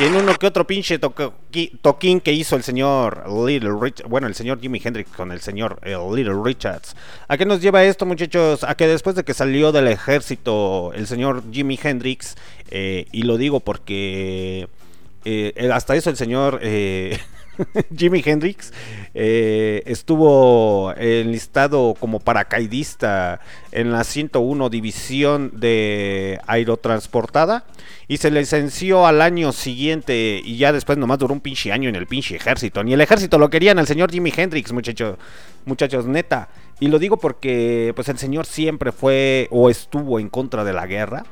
[0.00, 4.36] Y en uno que otro pinche toquín que hizo el señor Little Richards, bueno, el
[4.36, 6.94] señor Jimi Hendrix con el señor eh, Little Richards.
[7.26, 8.62] ¿A qué nos lleva esto, muchachos?
[8.62, 12.36] A que después de que salió del ejército el señor Jimi Hendrix,
[12.70, 14.68] eh, y lo digo porque
[15.24, 16.60] eh, hasta eso el señor
[17.96, 18.72] Jimi Hendrix
[19.14, 23.40] eh, estuvo enlistado como paracaidista
[23.70, 27.64] en la 101 División de Aerotransportada
[28.08, 31.96] y se licenció al año siguiente y ya después nomás duró un pinche año en
[31.96, 32.82] el pinche ejército.
[32.82, 35.16] Ni el ejército lo querían al señor Jimi Hendrix, muchachos,
[35.64, 36.48] muchachos, neta.
[36.80, 40.86] Y lo digo porque pues el señor siempre fue o estuvo en contra de la
[40.86, 41.24] guerra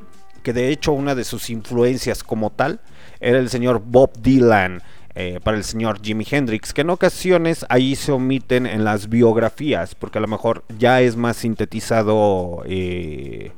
[0.42, 2.80] que de hecho una de sus influencias como tal
[3.20, 4.82] era el señor Bob Dylan
[5.14, 9.94] eh, para el señor Jimi Hendrix, que en ocasiones ahí se omiten en las biografías,
[9.94, 13.52] porque a lo mejor ya es más sintetizado eh,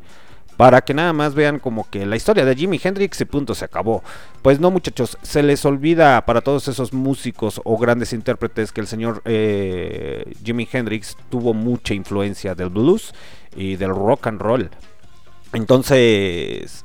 [0.56, 3.64] para que nada más vean como que la historia de Jimi Hendrix y punto se
[3.64, 4.02] acabó.
[4.42, 8.86] Pues no muchachos, se les olvida para todos esos músicos o grandes intérpretes que el
[8.86, 13.12] señor eh, Jimi Hendrix tuvo mucha influencia del blues
[13.56, 14.70] y del rock and roll.
[15.52, 16.84] Entonces,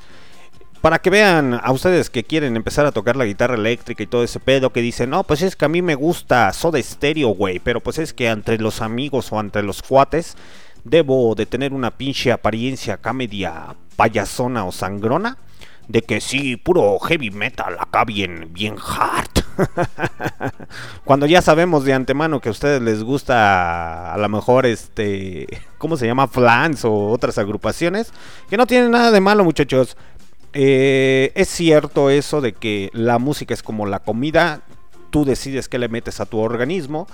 [0.87, 4.23] para que vean a ustedes que quieren empezar a tocar la guitarra eléctrica y todo
[4.23, 7.59] ese pedo que dicen, no, pues es que a mí me gusta Soda Stereo, güey,
[7.59, 10.37] pero pues es que entre los amigos o entre los cuates
[10.85, 15.37] debo de tener una pinche apariencia acá media payasona o sangrona.
[15.89, 19.43] De que sí, puro heavy metal, acá bien, bien hard.
[21.03, 25.97] Cuando ya sabemos de antemano que a ustedes les gusta a lo mejor este, ¿cómo
[25.97, 26.27] se llama?
[26.27, 28.13] Flans o otras agrupaciones,
[28.49, 29.97] que no tienen nada de malo muchachos.
[30.59, 34.63] Eh, es cierto eso de que la música es como la comida,
[35.11, 37.05] tú decides qué le metes a tu organismo,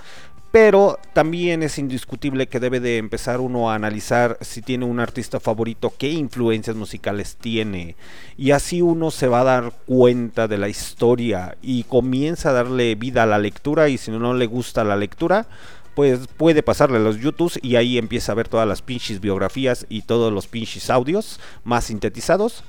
[0.54, 5.42] pero también es indiscutible que debe de empezar uno a analizar si tiene un artista
[5.42, 7.98] favorito, qué influencias musicales tiene.
[8.38, 12.96] Y así uno se va a dar cuenta de la historia y comienza a darle
[12.96, 15.48] vida a la lectura y si no le gusta la lectura,
[15.96, 19.86] pues puede pasarle a los YouTubes y ahí empieza a ver todas las pinches biografías
[19.90, 22.64] y todos los pinches audios más sintetizados.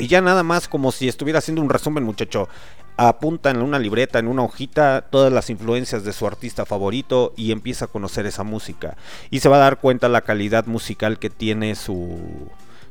[0.00, 2.48] Y ya nada más como si estuviera haciendo un resumen, muchacho.
[2.96, 7.50] Apunta en una libreta, en una hojita, todas las influencias de su artista favorito y
[7.52, 8.96] empieza a conocer esa música.
[9.30, 12.18] Y se va a dar cuenta la calidad musical que tiene su,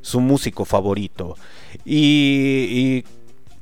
[0.02, 1.36] su músico favorito.
[1.86, 3.04] Y,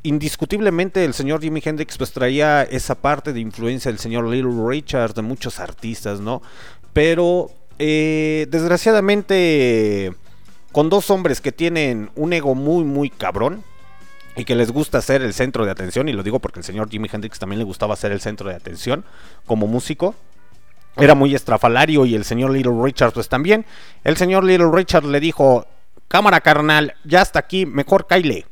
[0.04, 5.14] indiscutiblemente el señor Jimi Hendrix pues traía esa parte de influencia del señor Little Richard,
[5.14, 6.41] de muchos artistas, ¿no?
[6.93, 10.14] Pero eh, desgraciadamente
[10.78, 13.63] con dos hombres que tienen un ego muy muy cabrón
[14.36, 16.88] y que les gusta ser el centro de atención, y lo digo porque el señor
[16.88, 19.03] Jimi Hendrix también le gustaba ser el centro de atención
[19.47, 20.13] como músico.
[20.95, 23.65] Era muy estrafalario y el señor Little Richard pues también.
[24.03, 25.65] El señor Little Richard le dijo,
[26.09, 28.45] cámara carnal, ya hasta aquí, mejor caile.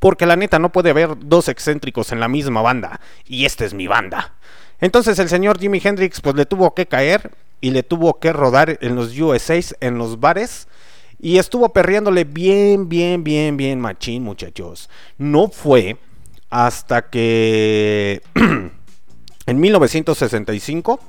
[0.00, 3.00] Porque la neta no puede haber dos excéntricos en la misma banda.
[3.24, 4.34] Y esta es mi banda.
[4.78, 7.30] Entonces el señor Jimi Hendrix pues le tuvo que caer
[7.62, 10.68] y le tuvo que rodar en los USAs, en los bares.
[11.20, 14.88] Y estuvo perreándole bien, bien, bien, bien machín, muchachos.
[15.16, 15.96] No fue
[16.50, 18.22] hasta que
[19.46, 21.00] en 1965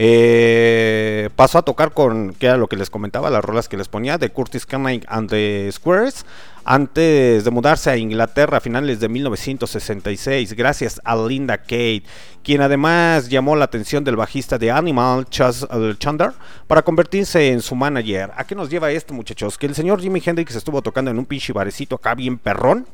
[0.00, 3.88] eh, pasó a tocar con, que era lo que les comentaba, las rolas que les
[3.88, 6.24] ponía, de Curtis Cunningham and the Squares,
[6.64, 12.04] antes de mudarse a Inglaterra a finales de 1966, gracias a Linda Kate,
[12.44, 15.66] quien además llamó la atención del bajista de Animal, Chas
[15.98, 16.30] Chandler,
[16.68, 18.30] para convertirse en su manager.
[18.36, 19.58] ¿A qué nos lleva esto, muchachos?
[19.58, 22.86] Que el señor Jimi Hendrix estuvo tocando en un pinche barecito acá bien perrón.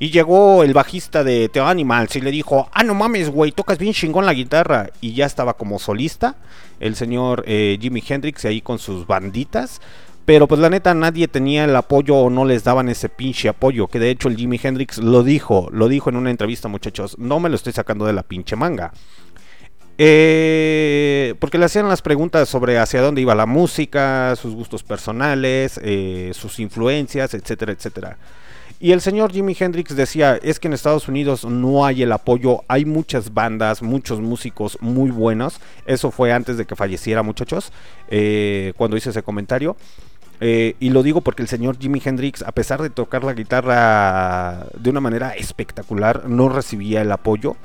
[0.00, 3.78] Y llegó el bajista de The Animals y le dijo, ah, no mames, güey, tocas
[3.78, 4.90] bien chingón la guitarra.
[5.00, 6.36] Y ya estaba como solista
[6.78, 9.80] el señor eh, Jimi Hendrix ahí con sus banditas.
[10.24, 13.88] Pero pues la neta nadie tenía el apoyo o no les daban ese pinche apoyo.
[13.88, 17.18] Que de hecho el Jimi Hendrix lo dijo, lo dijo en una entrevista muchachos.
[17.18, 18.92] No me lo estoy sacando de la pinche manga.
[20.00, 25.80] Eh, porque le hacían las preguntas sobre hacia dónde iba la música, sus gustos personales,
[25.82, 28.18] eh, sus influencias, etcétera, etcétera.
[28.80, 32.62] Y el señor Jimi Hendrix decía, es que en Estados Unidos no hay el apoyo,
[32.68, 35.60] hay muchas bandas, muchos músicos muy buenos.
[35.84, 37.72] Eso fue antes de que falleciera, muchachos,
[38.08, 39.76] eh, cuando hice ese comentario.
[40.40, 44.66] Eh, y lo digo porque el señor Jimi Hendrix, a pesar de tocar la guitarra
[44.78, 47.56] de una manera espectacular, no recibía el apoyo.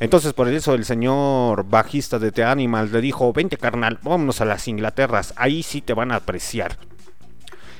[0.00, 4.46] Entonces por eso el señor bajista de The Animals le dijo, vente carnal, vámonos a
[4.46, 6.78] las Inglaterras, ahí sí te van a apreciar.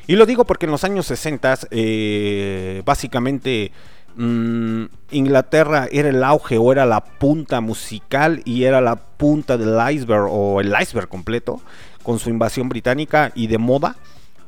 [0.06, 3.72] Y lo digo porque en los años 60, eh, básicamente
[4.16, 9.76] mm, Inglaterra era el auge o era la punta musical y era la punta del
[9.92, 11.60] iceberg o el iceberg completo
[12.02, 13.96] con su invasión británica y de moda.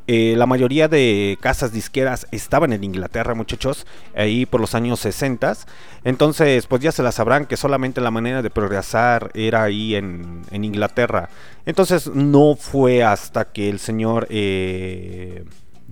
[0.09, 5.57] Eh, la mayoría de casas disqueras estaban en Inglaterra, muchachos, ahí por los años 60.
[6.05, 10.43] Entonces, pues ya se la sabrán que solamente la manera de progresar era ahí en,
[10.53, 11.29] Inglaterra.
[11.65, 15.45] Entonces, no fue hasta que el señor eh,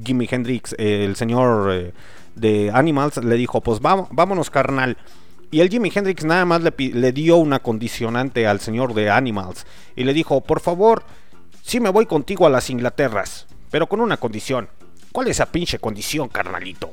[0.05, 1.93] Jimi Hendrix, el señor eh,
[2.37, 4.97] de Animals, le dijo: Pues vámonos, carnal.
[5.51, 9.67] Y el Jimi Hendrix nada más le, le dio una condicionante al señor de Animals
[9.97, 11.03] y le dijo: Por favor,
[11.63, 14.69] si me voy contigo a las Inglaterras pero con una condición.
[15.11, 16.93] ¿Cuál es esa pinche condición, carnalito?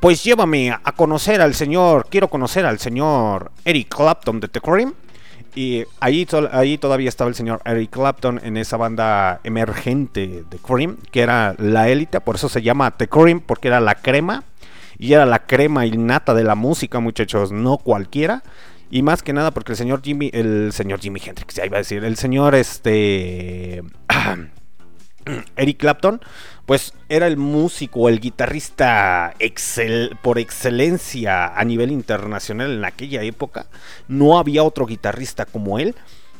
[0.00, 4.92] Pues llévame a conocer al señor, quiero conocer al señor Eric Clapton de The Cream.
[5.54, 10.98] Y ahí, ahí todavía estaba el señor Eric Clapton en esa banda emergente de Cream,
[11.10, 14.44] que era la élite, por eso se llama The Cream, porque era la crema.
[14.98, 18.42] Y era la crema innata de la música, muchachos, no cualquiera.
[18.90, 21.80] Y más que nada porque el señor Jimmy, el señor Jimmy Hendrix, ya iba a
[21.80, 23.82] decir, el señor este...
[25.56, 26.20] Eric Clapton,
[26.66, 33.66] pues era el músico, el guitarrista excel, por excelencia a nivel internacional en aquella época.
[34.08, 35.94] No había otro guitarrista como él.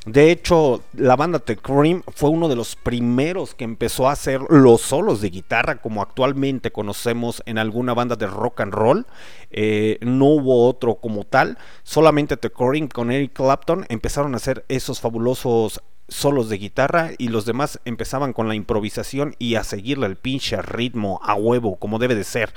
[0.06, 4.40] De hecho, la banda The Cream fue uno de los primeros que empezó a hacer
[4.48, 9.06] los solos de guitarra como actualmente conocemos en alguna banda de rock and roll.
[9.50, 11.58] Eh, no hubo otro como tal.
[11.82, 17.28] Solamente The Cream con Eric Clapton empezaron a hacer esos fabulosos solos de guitarra y
[17.28, 21.98] los demás empezaban con la improvisación y a seguirle el pinche ritmo a huevo como
[21.98, 22.52] debe de ser.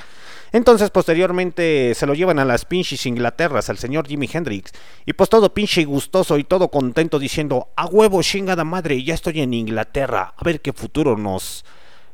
[0.51, 4.71] Entonces posteriormente se lo llevan a las pinches Inglaterras al señor Jimi Hendrix
[5.05, 9.41] y pues todo pinche gustoso y todo contento diciendo a huevo chingada madre ya estoy
[9.41, 11.63] en Inglaterra a ver qué futuro nos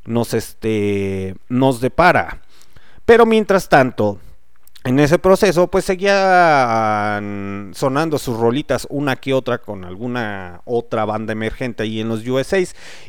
[0.05, 2.41] nos este nos depara.
[3.05, 4.19] Pero mientras tanto
[4.85, 11.33] en ese proceso, pues seguían sonando sus rolitas una que otra con alguna otra banda
[11.33, 12.59] emergente ahí en los USA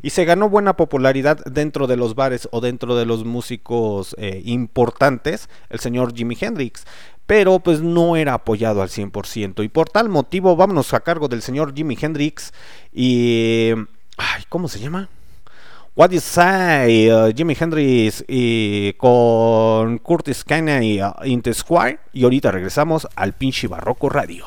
[0.02, 4.42] y se ganó buena popularidad dentro de los bares o dentro de los músicos eh,
[4.44, 6.84] importantes, el señor Jimi Hendrix.
[7.26, 11.42] Pero pues no era apoyado al 100% y por tal motivo vámonos a cargo del
[11.42, 12.52] señor Jimi Hendrix
[12.92, 13.70] y...
[14.16, 15.08] Ay, ¿Cómo se llama?
[15.94, 21.98] What You Say, uh, Jimi Hendrix y con Curtis Kennedy uh, in the Square.
[22.12, 24.46] Y ahorita regresamos al pinche Barroco Radio.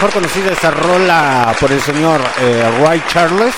[0.00, 3.54] Mejor conocida esa rola por el señor eh, Ray Charles.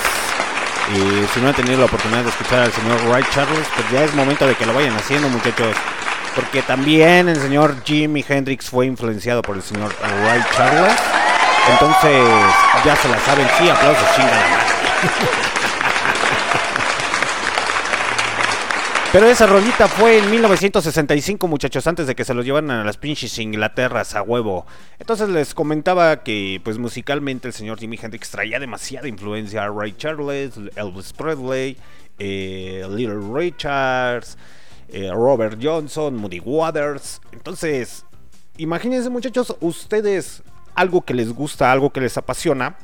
[0.93, 0.99] Y
[1.33, 4.13] si no han tenido la oportunidad de escuchar al señor Ray Charles, pues ya es
[4.13, 5.77] momento de que lo vayan haciendo, muchachos.
[6.35, 10.97] Porque también el señor Jimi Hendrix fue influenciado por el señor Ray Charles.
[11.71, 12.27] Entonces,
[12.85, 13.47] ya se la saben.
[13.59, 15.53] Sí, aplausos, chinga la madre.
[19.13, 22.97] Pero esa rolita fue en 1965, muchachos, antes de que se los llevaran a las
[22.97, 24.65] pinches Inglaterras a huevo.
[24.99, 29.93] Entonces les comentaba que, pues musicalmente, el señor Jimi Hendrix traía demasiada influencia a Ray
[29.99, 31.77] Charles, Elvis Presley,
[32.19, 34.39] eh, Little Richards,
[34.89, 37.21] eh, Robert Johnson, Moody Waters.
[37.33, 38.07] Entonces,
[38.57, 40.43] imagínense, muchachos, ustedes
[40.75, 42.79] algo que les gusta, algo que les apasiona,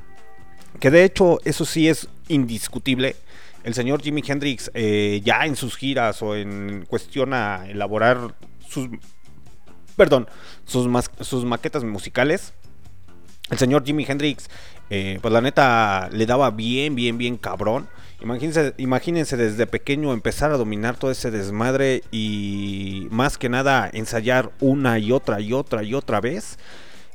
[0.78, 3.16] que de hecho, eso sí es indiscutible
[3.64, 8.34] el señor Jimi Hendrix eh, ya en sus giras o en cuestión a elaborar
[8.66, 8.88] sus
[9.96, 10.28] perdón
[10.64, 10.88] sus,
[11.20, 12.52] sus maquetas musicales
[13.50, 14.48] el señor Jimi Hendrix
[14.90, 17.88] eh, pues la neta le daba bien bien bien cabrón.
[18.20, 24.50] Imagínense imagínense desde pequeño empezar a dominar todo ese desmadre y más que nada ensayar
[24.60, 26.58] una y otra y otra y otra vez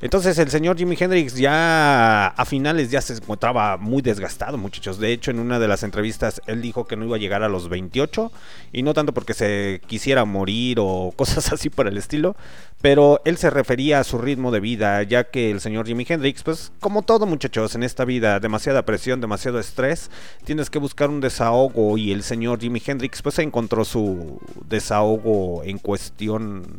[0.04, 4.98] entonces el señor Jimi Hendrix ya a finales ya se encontraba muy desgastado, muchachos.
[4.98, 7.48] De hecho, en una de las entrevistas él dijo que no iba a llegar a
[7.48, 8.30] los 28
[8.74, 12.36] y no tanto porque se quisiera morir o cosas así por el estilo,
[12.82, 16.42] pero él se refería a su ritmo de vida, ya que el señor Jimi Hendrix,
[16.42, 20.10] pues como todo muchachos en esta vida, demasiada presión, demasiado estrés,
[20.44, 24.38] tienes que buscar un desahogo y el señor Jimi Hendrix pues encontró su
[24.68, 26.78] desahogo en cuestión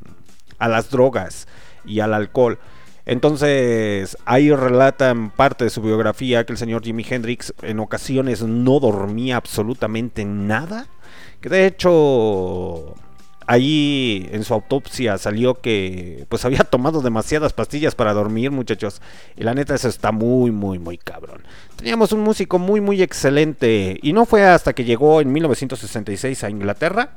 [0.59, 1.47] a las drogas
[1.85, 2.59] y al alcohol.
[3.05, 8.79] Entonces, ahí relatan parte de su biografía que el señor Jimi Hendrix en ocasiones no
[8.79, 10.87] dormía absolutamente nada.
[11.39, 12.95] Que de hecho,
[13.47, 19.01] ahí en su autopsia salió que pues había tomado demasiadas pastillas para dormir, muchachos.
[19.35, 21.43] Y la neta, eso está muy, muy, muy cabrón.
[21.75, 23.99] Teníamos un músico muy, muy excelente.
[24.01, 27.11] Y no fue hasta que llegó en 1966 a Inglaterra.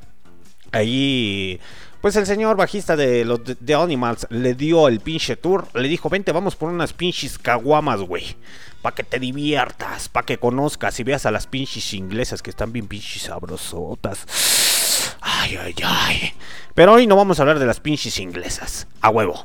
[0.73, 1.61] Ahí
[2.01, 5.67] pues el señor bajista de los The Animals le dio el pinche tour.
[5.75, 8.37] Le dijo, vente, vamos por unas pinches caguamas, güey.
[8.83, 12.73] Para que te diviertas, para que conozcas y veas a las pinches inglesas que están
[12.73, 15.17] bien pinches sabrosotas.
[15.21, 16.33] Ay, ay, ay.
[16.73, 18.87] Pero hoy no vamos a hablar de las pinches inglesas.
[19.01, 19.45] A huevo.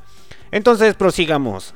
[0.52, 1.74] Entonces prosigamos.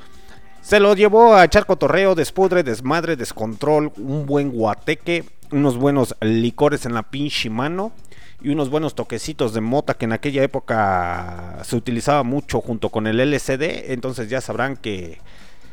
[0.61, 6.85] Se lo llevó a echar cotorreo, despudre, desmadre, descontrol, un buen guateque, unos buenos licores
[6.85, 7.93] en la pinche mano
[8.41, 13.07] y unos buenos toquecitos de mota que en aquella época se utilizaba mucho junto con
[13.07, 15.19] el LCD, entonces ya sabrán que,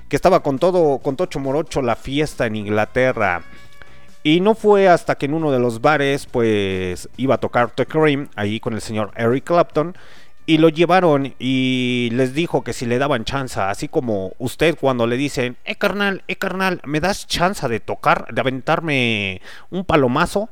[0.09, 3.43] que estaba con todo, con Tocho Morocho la fiesta en Inglaterra.
[4.23, 7.85] Y no fue hasta que en uno de los bares, pues iba a tocar The
[7.85, 9.95] Cream, ahí con el señor Eric Clapton,
[10.47, 15.07] y lo llevaron y les dijo que si le daban chance, así como usted cuando
[15.07, 20.49] le dicen, eh carnal, eh carnal, ¿me das chance de tocar, de aventarme un palomazo?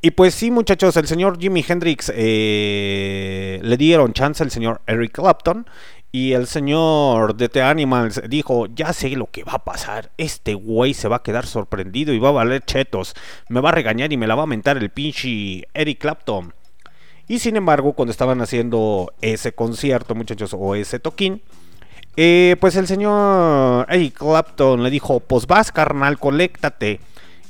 [0.00, 5.12] Y pues sí, muchachos, el señor Jimi Hendrix eh, le dieron chance al señor Eric
[5.12, 5.66] Clapton.
[6.10, 10.54] Y el señor de The Animals dijo, ya sé lo que va a pasar, este
[10.54, 13.14] güey se va a quedar sorprendido y va a valer chetos,
[13.50, 16.54] me va a regañar y me la va a mentar el pinche Eric Clapton.
[17.28, 21.42] Y sin embargo, cuando estaban haciendo ese concierto, muchachos, o ese toquín,
[22.16, 27.00] eh, pues el señor Eric Clapton le dijo, pues vas carnal, coléctate.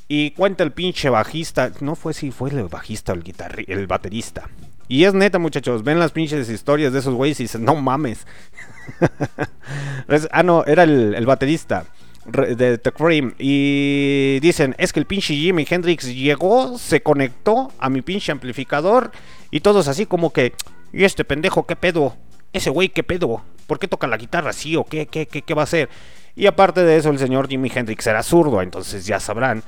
[0.08, 1.70] Y cuenta el pinche bajista.
[1.80, 3.24] No fue si fue el bajista o el,
[3.68, 4.48] el baterista.
[4.88, 5.84] Y es neta, muchachos.
[5.84, 8.26] Ven las pinches historias de esos güeyes y dicen, no mames.
[10.30, 11.84] ah, no, era el, baterista
[12.24, 13.34] de The Cream.
[13.38, 19.12] Y dicen, es que el pinche Jimi Hendrix llegó, se conectó a mi pinche amplificador.
[19.50, 20.54] Y todos así como que,
[20.90, 22.16] ¿y este pendejo qué pedo?
[22.54, 23.42] Ese güey qué pedo?
[23.66, 25.90] ¿Por qué toca la guitarra así o qué, qué, qué, qué va a hacer?
[26.34, 29.62] Y aparte de eso, el señor Jimi Hendrix era zurdo, entonces ya sabrán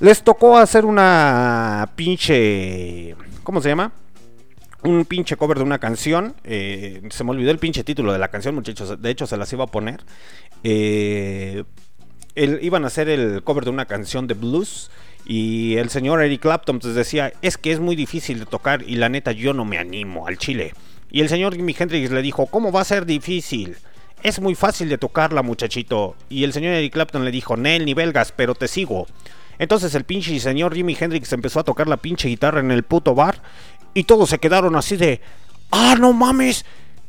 [0.00, 3.14] les tocó hacer una pinche.
[3.42, 3.92] ¿Cómo se llama?
[4.82, 6.34] Un pinche cover de una canción.
[6.44, 9.00] Eh, se me olvidó el pinche título de la canción, muchachos.
[9.00, 10.00] De hecho, se las iba a poner.
[10.64, 11.64] Eh,
[12.34, 14.90] iban a hacer el cover de una canción de blues.
[15.24, 18.82] Y el señor Eric Clapton pues decía: Es que es muy difícil de tocar.
[18.82, 20.74] Y la neta, yo no me animo al chile.
[21.10, 23.76] Y el señor Jimi Hendrix le dijo: ¿Cómo va a ser difícil?
[24.24, 26.16] Es muy fácil de tocarla, muchachito.
[26.28, 29.06] Y el señor Eric Clapton le dijo: Nel, ni belgas, pero te sigo.
[29.62, 33.14] Entonces el pinche señor Jimi Hendrix empezó a tocar la pinche guitarra en el puto
[33.14, 33.40] bar
[33.94, 35.20] y todos se quedaron así de,
[35.70, 36.64] ah, no mames,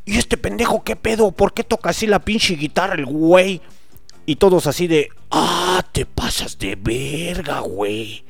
[0.06, 1.32] ¿y este pendejo qué pedo?
[1.32, 3.60] ¿Por qué toca así la pinche guitarra el güey?
[4.28, 8.24] Y todos así de, ah, te pasas de verga, güey.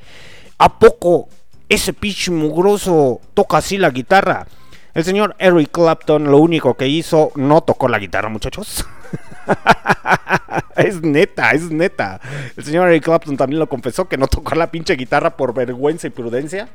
[0.58, 1.28] ¿A poco
[1.68, 4.48] ese pinche mugroso toca así la guitarra?
[4.94, 8.86] El señor Eric Clapton lo único que hizo, no tocó la guitarra, muchachos.
[10.76, 12.20] es neta, es neta.
[12.56, 16.08] El señor Eric Clapton también lo confesó que no tocó la pinche guitarra por vergüenza
[16.08, 16.70] y prudencia.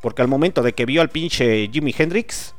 [0.00, 2.54] Porque al momento de que vio al pinche Jimi Hendrix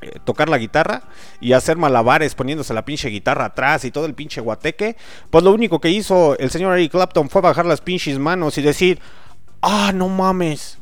[0.00, 1.02] eh, tocar la guitarra
[1.40, 4.96] y hacer malabares poniéndose la pinche guitarra atrás y todo el pinche guateque,
[5.30, 8.62] pues lo único que hizo el señor Eric Clapton fue bajar las pinches manos y
[8.62, 9.00] decir,
[9.62, 10.78] ah, no mames,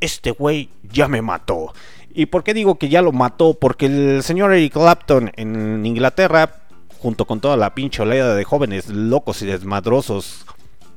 [0.00, 1.74] este güey ya me mató.
[2.14, 3.54] ¿Y por qué digo que ya lo mató?
[3.54, 6.56] Porque el señor Eric Clapton en Inglaterra,
[6.98, 10.44] junto con toda la pinche oleada de jóvenes locos y desmadrosos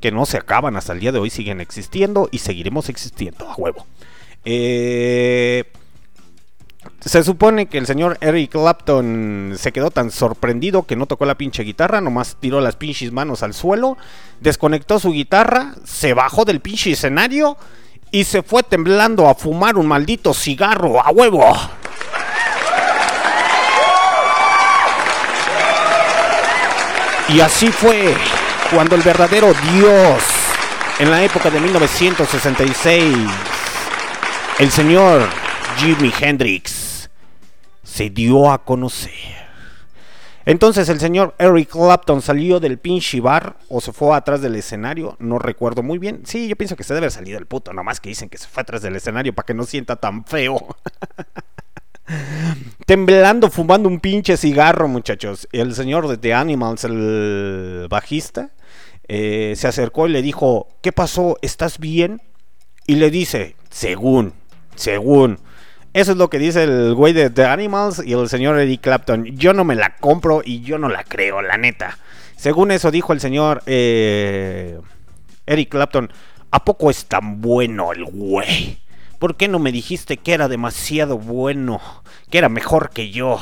[0.01, 3.55] que no se acaban hasta el día de hoy, siguen existiendo y seguiremos existiendo, a
[3.55, 3.85] huevo.
[4.43, 5.63] Eh,
[6.99, 11.37] se supone que el señor Eric Clapton se quedó tan sorprendido que no tocó la
[11.37, 13.97] pinche guitarra, nomás tiró las pinches manos al suelo,
[14.41, 17.57] desconectó su guitarra, se bajó del pinche escenario
[18.11, 21.55] y se fue temblando a fumar un maldito cigarro a huevo.
[27.29, 28.15] Y así fue
[28.71, 30.23] cuando el verdadero Dios,
[30.99, 33.17] en la época de 1966,
[34.59, 35.27] el señor
[35.77, 37.09] Jimi Hendrix,
[37.83, 39.44] se dio a conocer.
[40.45, 45.15] Entonces el señor Eric Clapton salió del pinche bar o se fue atrás del escenario,
[45.19, 46.21] no recuerdo muy bien.
[46.25, 48.61] Sí, yo pienso que se debe salir del puto, nomás que dicen que se fue
[48.61, 50.75] atrás del escenario para que no sienta tan feo.
[52.85, 55.47] Temblando, fumando un pinche cigarro, muchachos.
[55.51, 58.51] El señor de The Animals, el bajista,
[59.07, 61.39] eh, se acercó y le dijo, ¿qué pasó?
[61.41, 62.21] ¿Estás bien?
[62.85, 64.33] Y le dice, según,
[64.75, 65.39] según.
[65.95, 69.23] Eso es lo que dice el güey de The Animals y el señor Eric Clapton.
[69.37, 71.97] Yo no me la compro y yo no la creo, la neta.
[72.35, 74.77] Según eso dijo el señor eh,
[75.45, 76.11] Eric Clapton,
[76.51, 78.79] ¿a poco es tan bueno el güey?
[79.19, 81.79] ¿Por qué no me dijiste que era demasiado bueno?
[82.29, 83.39] Que era mejor que yo.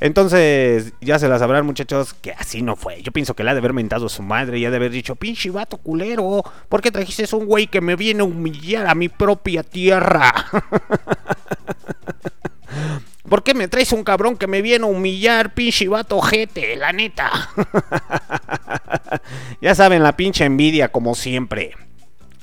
[0.00, 3.00] Entonces, ya se la sabrán, muchachos, que así no fue.
[3.02, 4.90] Yo pienso que le ha de haber mentado a su madre y ha de haber
[4.90, 8.94] dicho, pinche vato culero, ¿por qué trajiste un güey que me viene a humillar a
[8.94, 10.32] mi propia tierra?
[13.28, 16.92] ¿Por qué me traes un cabrón que me viene a humillar, pinche vato jete, la
[16.92, 17.30] neta?
[19.60, 21.74] ya saben, la pinche envidia, como siempre.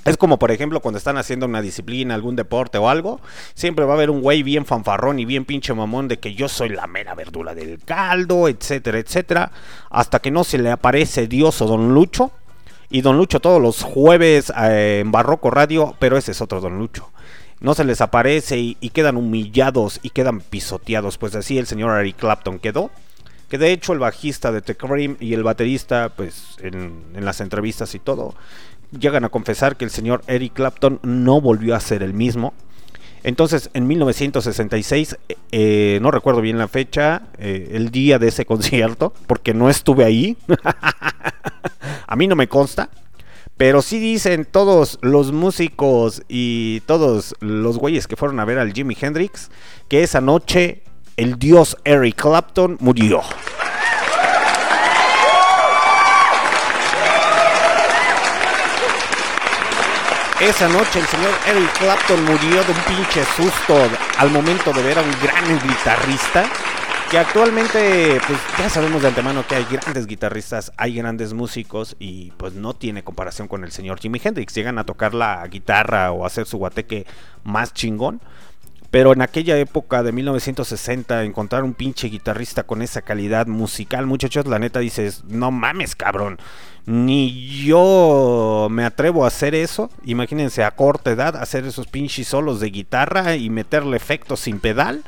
[0.06, 3.22] Es como, por ejemplo, cuando están haciendo una disciplina, algún deporte o algo,
[3.54, 6.49] siempre va a haber un güey bien fanfarrón y bien pinche mamón de que yo
[6.49, 9.51] soy la mera verdura del caldo, etcétera, etcétera,
[9.89, 12.32] hasta que no se le aparece Dios o Don Lucho.
[12.89, 16.78] Y Don Lucho todos los jueves eh, en Barroco Radio, pero ese es otro Don
[16.78, 17.10] Lucho.
[17.60, 21.18] No se les aparece y, quedan humillados y quedan pisoteados.
[21.18, 22.91] Pues así el señor Eric Clapton quedó.
[23.49, 27.93] Que de hecho el bajista de The Cream y el baterista, pues en las entrevistas
[27.95, 28.34] y todo,
[29.00, 32.54] llegan a confesar que el señor Eric Clapton no volvió a ser el mismo.
[33.24, 38.46] Entonces, en 1966, eh, eh, no recuerdo bien la fecha, eh, el día de ese
[38.48, 40.38] concierto, porque no estuve ahí.
[42.08, 42.89] a mí no me consta.
[43.56, 48.74] Pero sí dicen todos los músicos y todos los güeyes que fueron a ver al
[48.74, 49.52] Jimi Hendrix
[49.88, 50.82] que esa noche
[51.18, 53.22] el dios Eric Clapton murió.
[60.44, 63.78] Esa noche el señor Eric Clapton murió de un pinche susto
[64.18, 66.44] al momento de ver a un gran guitarrista.
[67.10, 72.32] Que actualmente, pues ya sabemos de antemano que hay grandes guitarristas, hay grandes músicos y
[72.32, 74.54] pues no tiene comparación con el señor Jimi Hendrix.
[74.54, 77.06] Llegan a tocar la guitarra o hacer su guateque
[77.46, 78.20] más chingón.
[78.94, 84.46] Pero en aquella época de 1960, encontrar un pinche guitarrista con esa calidad musical, muchachos,
[84.46, 86.38] la neta dices, no mames, cabrón.
[86.86, 89.89] Ni yo me atrevo a hacer eso.
[90.06, 95.04] Imagínense a corta edad hacer esos pinches solos de guitarra y meterle efectos sin pedal.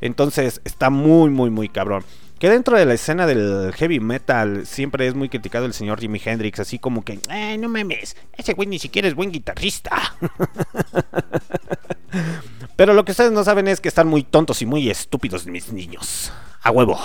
[0.00, 2.02] Entonces está muy, muy, muy cabrón.
[2.38, 6.20] Que dentro de la escena del heavy metal siempre es muy criticado el señor Jimi
[6.24, 10.14] Hendrix, así como que, eh, no mames, ese güey ni siquiera es buen guitarrista.
[12.76, 15.72] Pero lo que ustedes no saben es que están muy tontos y muy estúpidos mis
[15.72, 16.32] niños.
[16.62, 16.96] A huevo.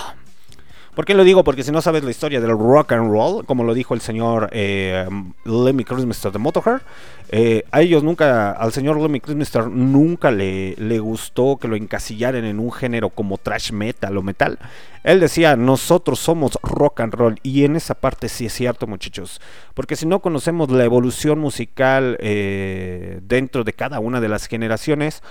[0.95, 1.43] ¿Por qué lo digo?
[1.43, 4.49] Porque si no sabes la historia del rock and roll, como lo dijo el señor
[4.51, 5.07] eh,
[5.43, 6.81] Lemmy Christmas de Motorhead,
[7.29, 12.45] eh, a ellos nunca, al señor Lemmy Christmas nunca le, le gustó que lo encasillaran
[12.45, 14.59] en un género como trash metal o metal.
[15.03, 17.39] Él decía, nosotros somos rock and roll.
[17.41, 19.41] Y en esa parte sí es cierto, muchachos.
[19.73, 25.23] Porque si no conocemos la evolución musical eh, dentro de cada una de las generaciones,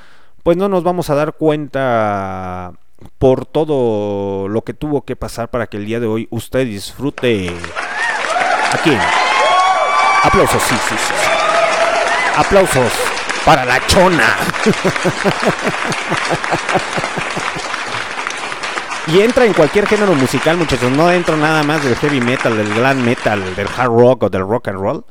[0.43, 2.73] pues no nos vamos a dar cuenta
[3.19, 7.51] por todo lo que tuvo que pasar para que el día de hoy usted disfrute.
[8.73, 8.99] ¿A quién?
[10.23, 11.15] Aplausos, sí, sí, sí.
[12.37, 12.93] Aplausos
[13.45, 14.37] para la chona.
[19.09, 20.91] Y entra en cualquier género musical, muchachos.
[20.93, 24.43] No entra nada más del heavy metal, del glam metal, del hard rock o del
[24.43, 25.05] rock and roll.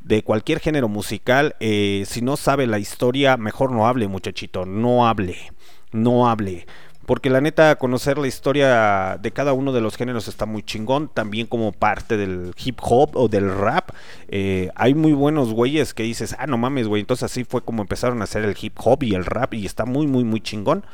[0.00, 1.56] De cualquier género musical.
[1.58, 4.66] Eh, si no sabe la historia, mejor no hable, muchachito.
[4.66, 5.50] No hable.
[5.92, 6.66] No hable.
[7.08, 11.08] Porque la neta, conocer la historia de cada uno de los géneros está muy chingón.
[11.08, 13.92] También como parte del hip hop o del rap.
[14.28, 17.00] Eh, hay muy buenos güeyes que dices, ah, no mames, güey.
[17.00, 19.54] Entonces así fue como empezaron a hacer el hip hop y el rap.
[19.54, 20.84] Y está muy, muy, muy chingón.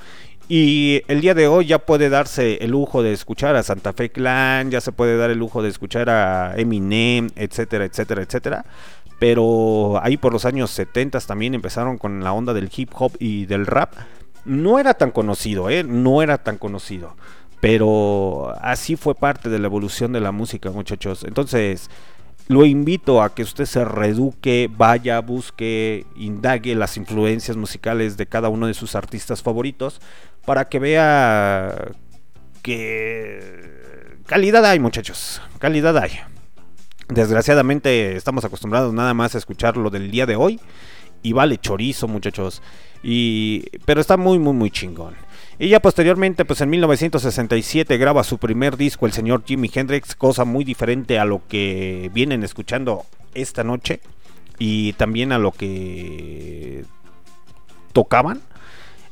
[0.49, 4.13] Y el día de hoy ya puede darse el lujo de escuchar a Santa Fe
[4.13, 8.65] Clan, ya se puede dar el lujo de escuchar a Eminem, etcétera, etcétera, etcétera.
[9.19, 13.47] Pero ahí por los años 70 también empezaron con la onda del hip hop y
[13.47, 13.95] del rap.
[14.45, 15.85] No era tan conocido, ¿eh?
[15.85, 17.17] No era tan conocido.
[17.61, 21.25] Pero así fue parte de la evolución de la música, muchachos.
[21.25, 21.89] Entonces,
[22.49, 28.51] lo invito a que usted se reeduque, vaya, busque, indague las influencias musicales de cada
[28.51, 30.01] uno de sus artistas favoritos
[30.45, 31.93] para que vea
[32.61, 36.13] que calidad hay, muchachos, calidad hay.
[37.09, 40.61] Desgraciadamente estamos acostumbrados nada más a escuchar lo del día de hoy
[41.23, 42.61] y vale chorizo, muchachos.
[43.07, 45.15] Y pero está muy muy muy chingón.
[45.59, 50.45] Y ya posteriormente, pues en 1967 graba su primer disco el señor Jimi Hendrix, cosa
[50.45, 54.01] muy diferente a lo que vienen escuchando esta noche
[54.59, 56.85] y también a lo que
[57.93, 58.41] tocaban.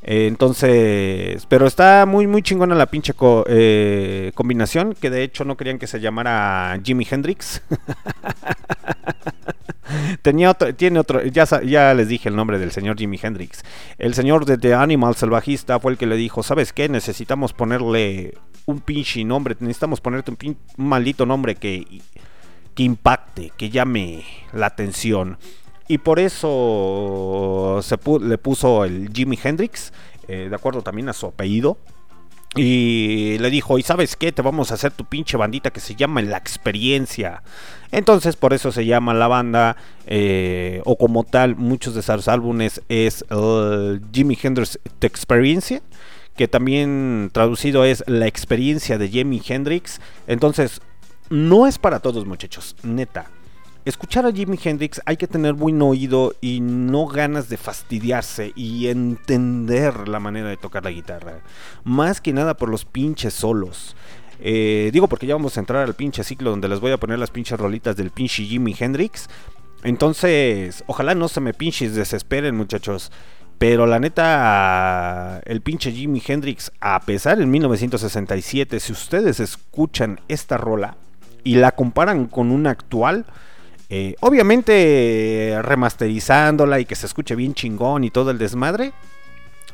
[0.03, 3.12] Eh, entonces, pero está muy muy chingona la pinche
[3.47, 7.62] eh, combinación, que de hecho no querían que se llamara Jimi Hendrix.
[10.22, 13.62] Tenía otro, tiene otro, ya, ya les dije el nombre del señor Jimi Hendrix.
[13.98, 16.88] El señor de The Animal Salvajista fue el que le dijo, ¿sabes qué?
[16.88, 18.34] Necesitamos ponerle
[18.66, 22.03] un pinche nombre, necesitamos ponerte un, maldito nombre que,
[22.74, 25.38] que impacte, que llame la atención.
[25.88, 29.92] Y por eso se le puso el Jimi Hendrix,
[30.28, 31.78] eh, de acuerdo también a su apellido.
[32.55, 34.30] Y le dijo, ¿y sabes qué?
[34.30, 37.42] Te vamos a hacer tu pinche bandita que se llama La Experiencia.
[37.90, 39.76] Entonces por eso se llama la banda,
[40.07, 43.24] eh, o como tal, muchos de sus álbumes es
[44.12, 45.82] Jimi Hendrix The Experience,
[46.36, 50.00] que también traducido es La Experiencia de Jimi Hendrix.
[50.26, 50.82] Entonces,
[51.30, 53.30] no es para todos muchachos, neta
[53.84, 58.88] escuchar a Jimi Hendrix hay que tener buen oído y no ganas de fastidiarse y
[58.88, 61.40] entender la manera de tocar la guitarra.
[61.84, 63.96] Más que nada por los pinches solos.
[64.40, 67.18] Eh, digo porque ya vamos a entrar al pinche ciclo donde les voy a poner
[67.18, 69.28] las pinches rolitas del pinche Jimi Hendrix.
[69.84, 73.10] Entonces, ojalá no se me pinches desesperen muchachos.
[73.58, 80.56] Pero la neta, el pinche Jimi Hendrix, a pesar en 1967, si ustedes escuchan esta
[80.56, 80.96] rola
[81.44, 83.24] y la comparan con una actual,
[83.95, 88.95] eh, obviamente remasterizándola y que se escuche bien chingón y todo el desmadre.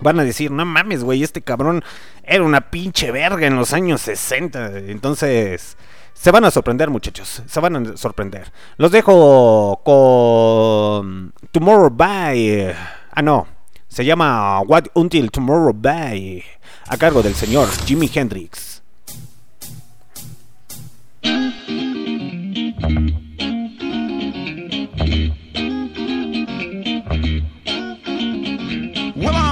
[0.01, 1.85] Van a decir, no mames, güey, este cabrón
[2.25, 4.79] era una pinche verga en los años 60.
[4.89, 5.77] Entonces,
[6.15, 7.45] se van a sorprender, muchachos.
[7.47, 8.51] Se van a sorprender.
[8.77, 12.75] Los dejo con Tomorrow By.
[13.13, 13.47] Ah, no.
[13.87, 16.43] Se llama What Until Tomorrow By.
[16.89, 18.83] A cargo del señor Jimi Hendrix.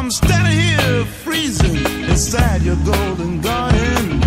[0.07, 1.79] I'm standing here freezing
[2.09, 4.23] inside your golden garden.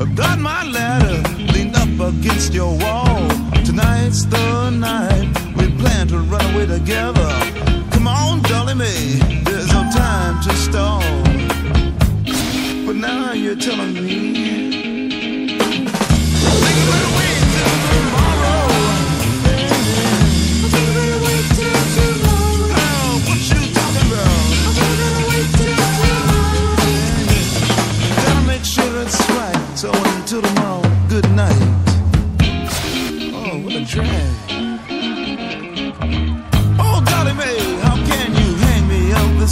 [0.00, 1.22] I've got my ladder
[1.52, 3.28] leaned up against your wall.
[3.62, 7.28] Tonight's the night we plan to run away together.
[7.90, 11.02] Come on, Dolly me, there's no time to stall.
[12.86, 14.67] But now you're telling me.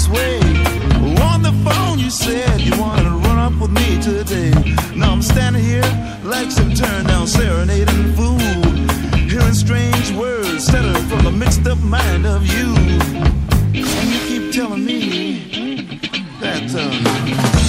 [0.08, 0.38] Way?
[1.30, 4.50] On the phone, you said you wanted to run up with me today.
[4.94, 5.84] Now I'm standing here
[6.24, 8.38] like some turned down serenading fool.
[9.28, 12.74] Hearing strange words settled from the mixed up mind of you.
[13.74, 16.00] And you keep telling me
[16.40, 17.65] that, uh,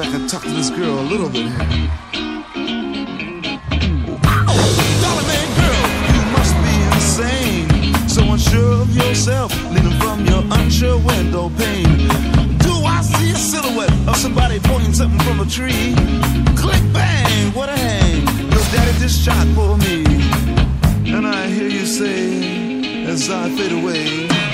[0.00, 1.90] if I can talk to this girl a little bit here.
[8.30, 12.06] unsure of yourself, leaning from your unsure window pane.
[12.58, 15.94] Do I see a silhouette of somebody pointing something from a tree?
[16.54, 18.20] Click bang, what a hang!
[18.52, 20.04] Your daddy just shot for me,
[21.12, 24.47] and I hear you say as I fade away.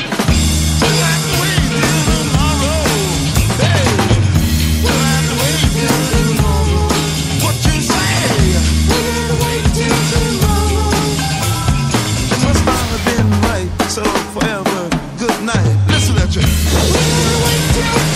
[16.76, 17.00] At you.
[17.00, 18.13] We'll wait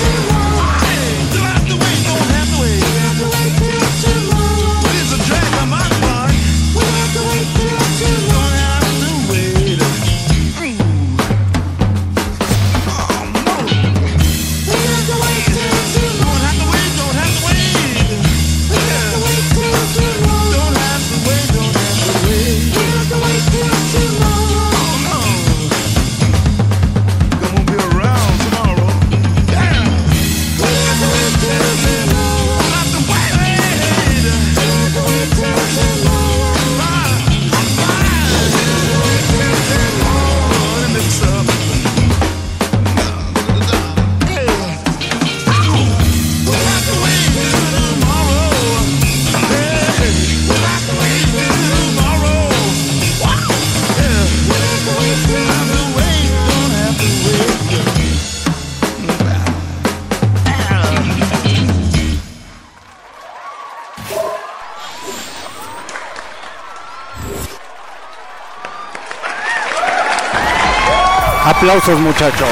[71.69, 72.49] Aplausos, muchachos.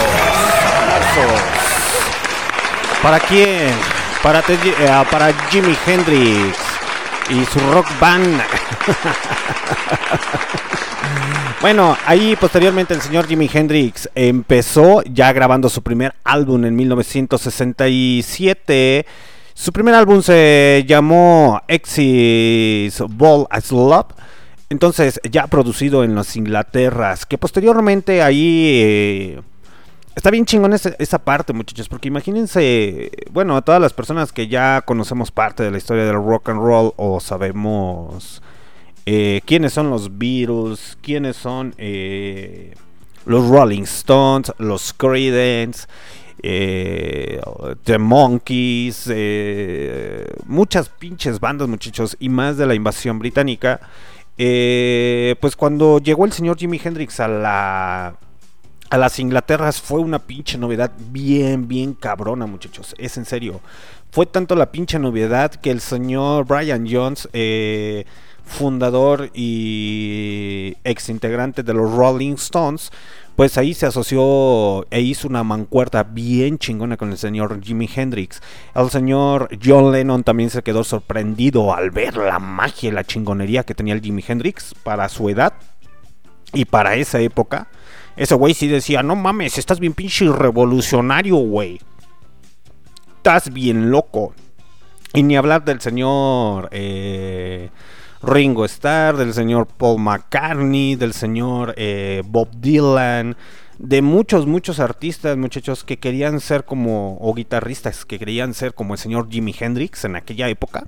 [0.76, 1.40] Aplausos.
[3.02, 3.48] ¿Para quién?
[3.48, 3.72] Eh,
[5.10, 6.58] para Jimi Hendrix
[7.30, 8.28] y su rock band.
[11.62, 19.06] bueno, ahí posteriormente el señor Jimi Hendrix empezó ya grabando su primer álbum en 1967.
[19.54, 24.08] Su primer álbum se llamó Exis Ball as Love.
[24.68, 28.80] Entonces, ya producido en las Inglaterras, que posteriormente ahí...
[28.82, 29.40] eh,
[30.16, 34.82] está bien chingón esa, parte, muchachos, porque imagínense, bueno, a todas las personas que ya
[34.82, 38.42] conocemos parte de la historia del rock and roll o sabemos
[39.04, 42.74] eh, quiénes son los Beatles, quiénes son eh,
[43.24, 45.86] los Rolling Stones, los Creedence,
[46.42, 49.10] The Monkeys,
[50.44, 53.80] muchas pinches bandas, muchachos, y más de la invasión británica.
[54.38, 58.16] Eh, pues cuando llegó el señor Jimi Hendrix a la
[58.88, 62.94] a las Inglaterras fue una pinche novedad bien, bien cabrona, muchachos.
[62.98, 63.60] Es en serio.
[64.12, 68.04] Fue tanto la pinche novedad que el señor Brian Jones, eh,
[68.44, 72.92] fundador y ex integrante de los Rolling Stones,
[73.36, 78.40] pues ahí se asoció e hizo una mancuerta bien chingona con el señor Jimi Hendrix.
[78.74, 83.62] El señor John Lennon también se quedó sorprendido al ver la magia y la chingonería
[83.62, 85.52] que tenía el Jimi Hendrix para su edad
[86.54, 87.68] y para esa época.
[88.16, 91.78] Ese güey sí decía, no mames, estás bien pinche revolucionario, güey.
[93.18, 94.32] Estás bien loco.
[95.12, 97.68] Y ni hablar del señor eh,
[98.22, 103.36] Ringo Starr, del señor Paul McCartney, del señor eh, Bob Dylan,
[103.78, 108.94] de muchos, muchos artistas, muchachos, que querían ser como, o guitarristas, que querían ser como
[108.94, 110.86] el señor Jimi Hendrix en aquella época.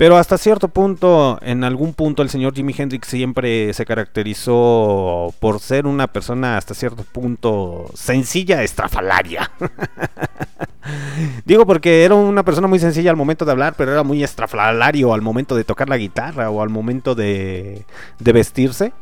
[0.00, 5.60] Pero hasta cierto punto, en algún punto, el señor Jimi Hendrix siempre se caracterizó por
[5.60, 9.50] ser una persona hasta cierto punto sencilla, estrafalaria.
[11.44, 15.12] Digo porque era una persona muy sencilla al momento de hablar, pero era muy estrafalario
[15.12, 17.84] al momento de tocar la guitarra o al momento de,
[18.20, 18.94] de vestirse.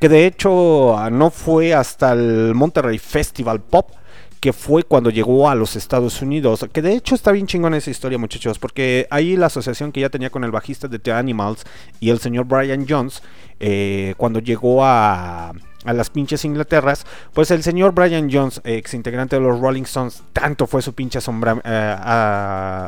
[0.00, 3.92] Que de hecho no fue hasta el Monterrey Festival Pop
[4.40, 6.66] que fue cuando llegó a los Estados Unidos.
[6.72, 10.10] Que de hecho está bien chingón esa historia, muchachos, porque ahí la asociación que ya
[10.10, 11.64] tenía con el bajista de The Animals
[12.00, 13.22] y el señor Brian Jones,
[13.60, 15.52] eh, cuando llegó a,
[15.84, 20.22] a las pinches Inglaterras, pues el señor Brian Jones, ex integrante de los Rolling Stones,
[20.32, 21.96] tanto fue su pinche eh,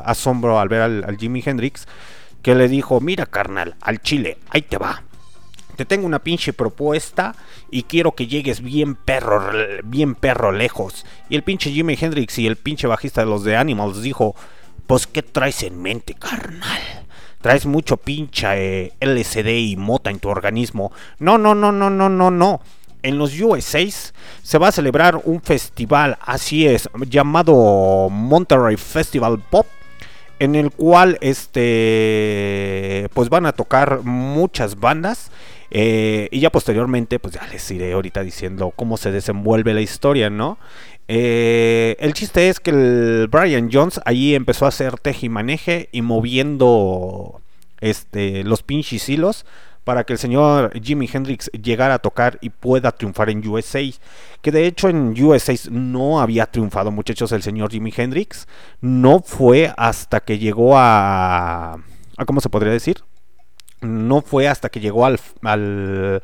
[0.05, 1.87] asombro al ver al, al Jimi Hendrix,
[2.43, 5.03] que le dijo, mira carnal, al chile, ahí te va
[5.81, 7.35] te tengo una pinche propuesta
[7.71, 9.51] y quiero que llegues bien perro,
[9.83, 11.07] bien perro lejos.
[11.31, 14.37] Y el pinche Jimi Hendrix y el pinche bajista de los de Animals dijo,
[14.87, 17.07] pues ¿qué traes en mente, carnal?
[17.41, 20.93] Traes mucho pinche eh, LSD y mota en tu organismo.
[21.19, 22.61] No, no, no, no, no, no, no.
[23.03, 23.81] En los USA
[24.43, 29.67] se va a celebrar un festival, así es, llamado Monterrey Festival Pop
[30.41, 35.31] en el cual este pues van a tocar muchas bandas
[35.71, 40.29] eh, y ya posteriormente pues ya les iré ahorita diciendo cómo se desenvuelve la historia
[40.29, 40.59] no
[41.13, 47.41] Eh, el chiste es que el Brian Jones ahí empezó a hacer tejimaneje y moviendo
[47.81, 49.45] este los pinches hilos
[49.91, 53.81] para que el señor Jimi Hendrix llegara a tocar y pueda triunfar en USA.
[54.41, 58.47] Que de hecho en USA no había triunfado, muchachos, el señor Jimi Hendrix.
[58.81, 61.79] No fue hasta que llegó a...
[62.25, 63.03] ¿Cómo se podría decir?
[63.81, 66.23] No fue hasta que llegó al, al,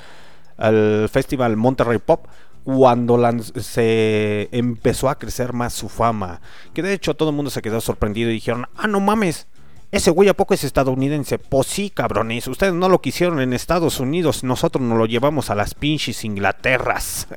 [0.57, 2.29] al Festival Monterrey Pop
[2.63, 3.19] cuando
[3.57, 6.41] se empezó a crecer más su fama.
[6.73, 9.49] Que de hecho todo el mundo se quedó sorprendido y dijeron, ah, no mames,
[9.93, 11.39] ese güey a poco es estadounidense.
[11.39, 15.55] Pues sí, cabrones, ustedes no lo quisieron en Estados Unidos, nosotros nos lo llevamos a
[15.55, 17.29] las pinches Inglaterras.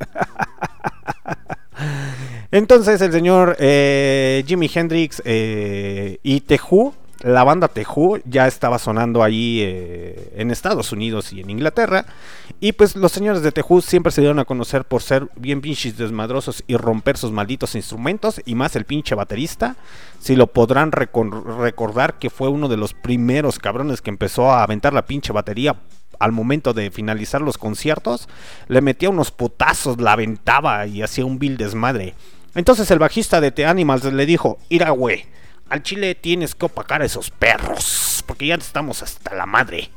[2.51, 8.79] Entonces el señor eh, Jimi Hendrix eh, y The Who, la banda Who, ya estaba
[8.79, 12.05] sonando ahí eh, en Estados Unidos y en Inglaterra.
[12.61, 15.97] Y pues los señores de Who siempre se dieron a conocer por ser bien pinches
[15.97, 18.41] desmadrosos y romper sus malditos instrumentos.
[18.45, 19.75] Y más el pinche baterista.
[20.19, 24.63] Si lo podrán recor- recordar que fue uno de los primeros cabrones que empezó a
[24.63, 25.75] aventar la pinche batería
[26.19, 28.27] al momento de finalizar los conciertos,
[28.67, 32.13] le metía unos putazos, la aventaba y hacía un vil desmadre.
[32.55, 35.25] Entonces el bajista de The Animals le dijo, ira güey,
[35.69, 39.89] al chile tienes que opacar a esos perros, porque ya estamos hasta la madre.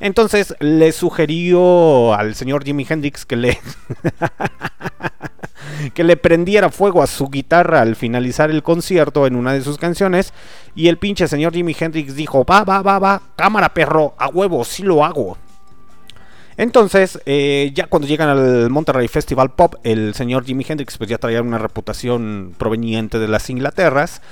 [0.00, 3.58] Entonces le sugirió al señor Jimi Hendrix que le
[5.94, 9.78] que le prendiera fuego a su guitarra al finalizar el concierto en una de sus
[9.78, 10.32] canciones
[10.74, 14.64] y el pinche señor Jimi Hendrix dijo, va, va, va, va, cámara perro, a huevo,
[14.64, 15.38] sí lo hago.
[16.56, 21.18] Entonces, eh, ya cuando llegan al Monterrey Festival Pop, el señor Jimi Hendrix pues ya
[21.18, 24.22] traía una reputación proveniente de las Inglaterras.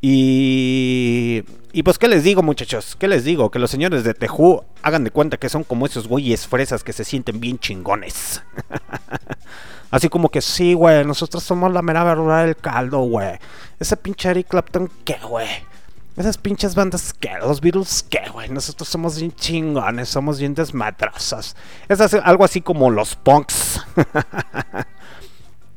[0.00, 1.42] Y,
[1.72, 2.96] y pues, ¿qué les digo, muchachos?
[2.96, 3.50] ¿Qué les digo?
[3.50, 6.92] Que los señores de Tejú hagan de cuenta que son como esos güeyes fresas que
[6.92, 8.42] se sienten bien chingones.
[9.90, 13.38] Así como que sí, güey, nosotros somos la mera verdad del caldo, güey.
[13.80, 15.48] Ese pinche Eric Clapton, ¿qué, güey?
[16.16, 21.56] Esas pinches bandas que, los Beatles que, güey, nosotros somos bien chingones, somos bien desmadrosos.
[21.88, 23.80] Es algo así como los punks.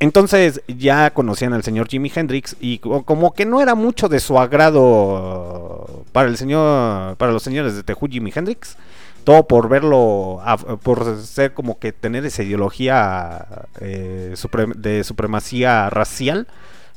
[0.01, 4.19] Entonces ya conocían al señor Jimi Hendrix y co- como que no era mucho de
[4.19, 8.77] su agrado para el señor, para los señores de Tejú Jimi Hendrix.
[9.23, 10.41] Todo por verlo,
[10.81, 13.45] por ser como que tener esa ideología
[13.79, 14.33] eh,
[14.75, 16.47] de supremacía racial.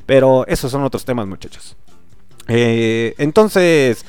[0.06, 1.76] Pero esos son otros temas, muchachos.
[2.48, 4.06] Eh, entonces,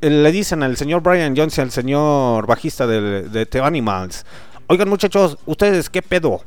[0.00, 4.24] eh, le dicen al señor Brian y al señor bajista de, de The Animals:
[4.68, 6.40] Oigan, muchachos, ¿ustedes qué pedo?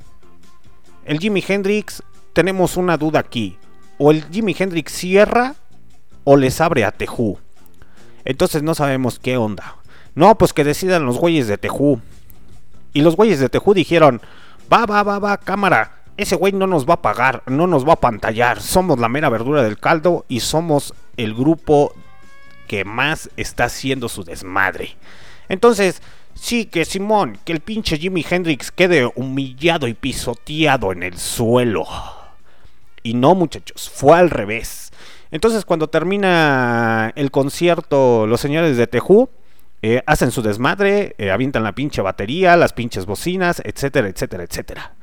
[1.05, 2.03] El Jimi Hendrix,
[2.33, 3.57] tenemos una duda aquí.
[3.97, 5.55] O el Jimi Hendrix cierra
[6.23, 7.37] o les abre a Tejú.
[8.25, 9.77] Entonces no sabemos qué onda.
[10.15, 12.01] No, pues que decidan los güeyes de Tejú.
[12.91, 14.19] Y los güeyes de Tejú dijeron:
[14.71, 16.03] Va, va, va, va, cámara.
[16.17, 18.61] Ese güey no nos va a pagar, no nos va a pantallar.
[18.61, 21.93] Somos la mera verdura del caldo y somos el grupo
[22.67, 24.95] que más está haciendo su desmadre.
[25.49, 26.01] Entonces,
[26.35, 31.85] sí que Simón, que el pinche Jimi Hendrix quede humillado y pisoteado en el suelo.
[33.01, 34.91] Y no, muchachos, fue al revés.
[35.31, 39.29] Entonces, cuando termina el concierto, los señores de Tejú
[39.81, 44.95] eh, hacen su desmadre, eh, avientan la pinche batería, las pinches bocinas, etcétera, etcétera, etcétera.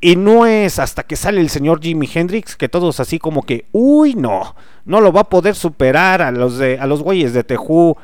[0.00, 3.64] Y no es hasta que sale el señor Jimi Hendrix que todos así como que,
[3.72, 4.54] uy, no,
[4.84, 7.96] no lo va a poder superar a los de a los güeyes de Tejú.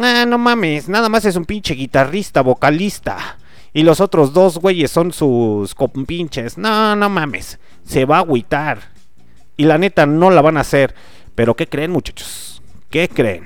[0.00, 3.38] Ah, no mames, nada más es un pinche guitarrista, vocalista.
[3.72, 6.58] Y los otros dos güeyes son sus compinches.
[6.58, 8.78] No, no mames, se va a agüitar.
[9.56, 10.94] Y la neta no la van a hacer.
[11.34, 12.62] Pero ¿qué creen, muchachos?
[12.90, 13.44] ¿Qué creen?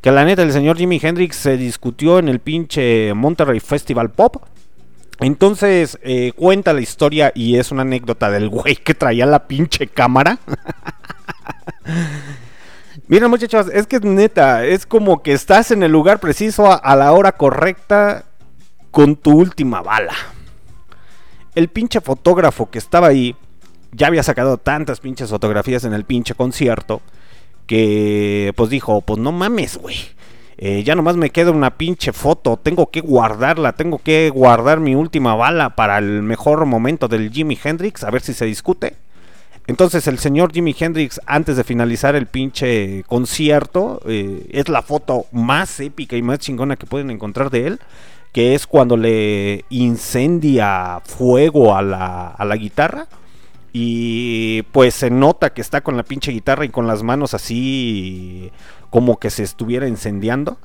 [0.00, 4.36] Que la neta el señor Jimi Hendrix se discutió en el pinche Monterrey Festival Pop.
[5.20, 9.86] Entonces eh, cuenta la historia y es una anécdota del güey que traía la pinche
[9.86, 10.38] cámara.
[13.08, 16.96] Miren muchachos, es que neta, es como que estás en el lugar preciso a, a
[16.96, 18.24] la hora correcta
[18.90, 20.14] con tu última bala.
[21.54, 23.36] El pinche fotógrafo que estaba ahí
[23.92, 27.02] ya había sacado tantas pinches fotografías en el pinche concierto
[27.66, 29.96] que pues dijo, pues no mames, güey.
[30.58, 34.94] Eh, ya nomás me queda una pinche foto, tengo que guardarla, tengo que guardar mi
[34.94, 38.96] última bala para el mejor momento del Jimi Hendrix, a ver si se discute.
[39.66, 45.26] Entonces el señor Jimi Hendrix, antes de finalizar el pinche concierto, eh, es la foto
[45.32, 47.80] más épica y más chingona que pueden encontrar de él,
[48.32, 53.06] que es cuando le incendia fuego a la, a la guitarra.
[53.74, 58.50] Y pues se nota que está con la pinche guitarra y con las manos así
[58.90, 60.58] como que se estuviera incendiando.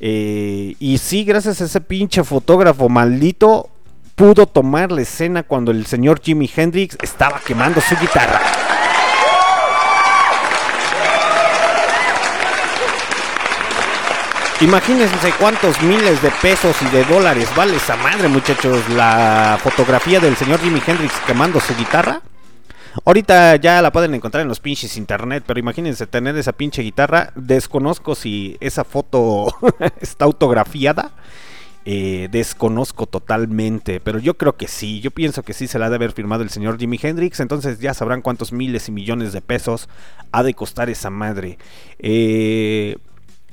[0.00, 3.68] Eh, y sí, gracias a ese pinche fotógrafo maldito,
[4.16, 8.40] pudo tomar la escena cuando el señor Jimi Hendrix estaba quemando su guitarra.
[14.62, 20.34] Imagínense cuántos miles de pesos y de dólares vale esa madre, muchachos, la fotografía del
[20.34, 22.22] señor Jimi Hendrix quemando su guitarra.
[23.04, 27.32] Ahorita ya la pueden encontrar en los pinches internet, pero imagínense tener esa pinche guitarra.
[27.34, 29.54] Desconozco si esa foto
[30.00, 31.12] está autografiada.
[31.88, 35.00] Eh, desconozco totalmente, pero yo creo que sí.
[35.00, 37.38] Yo pienso que sí se la ha de haber firmado el señor Jimi Hendrix.
[37.38, 39.88] Entonces ya sabrán cuántos miles y millones de pesos
[40.32, 41.58] ha de costar esa madre.
[42.00, 42.96] Eh,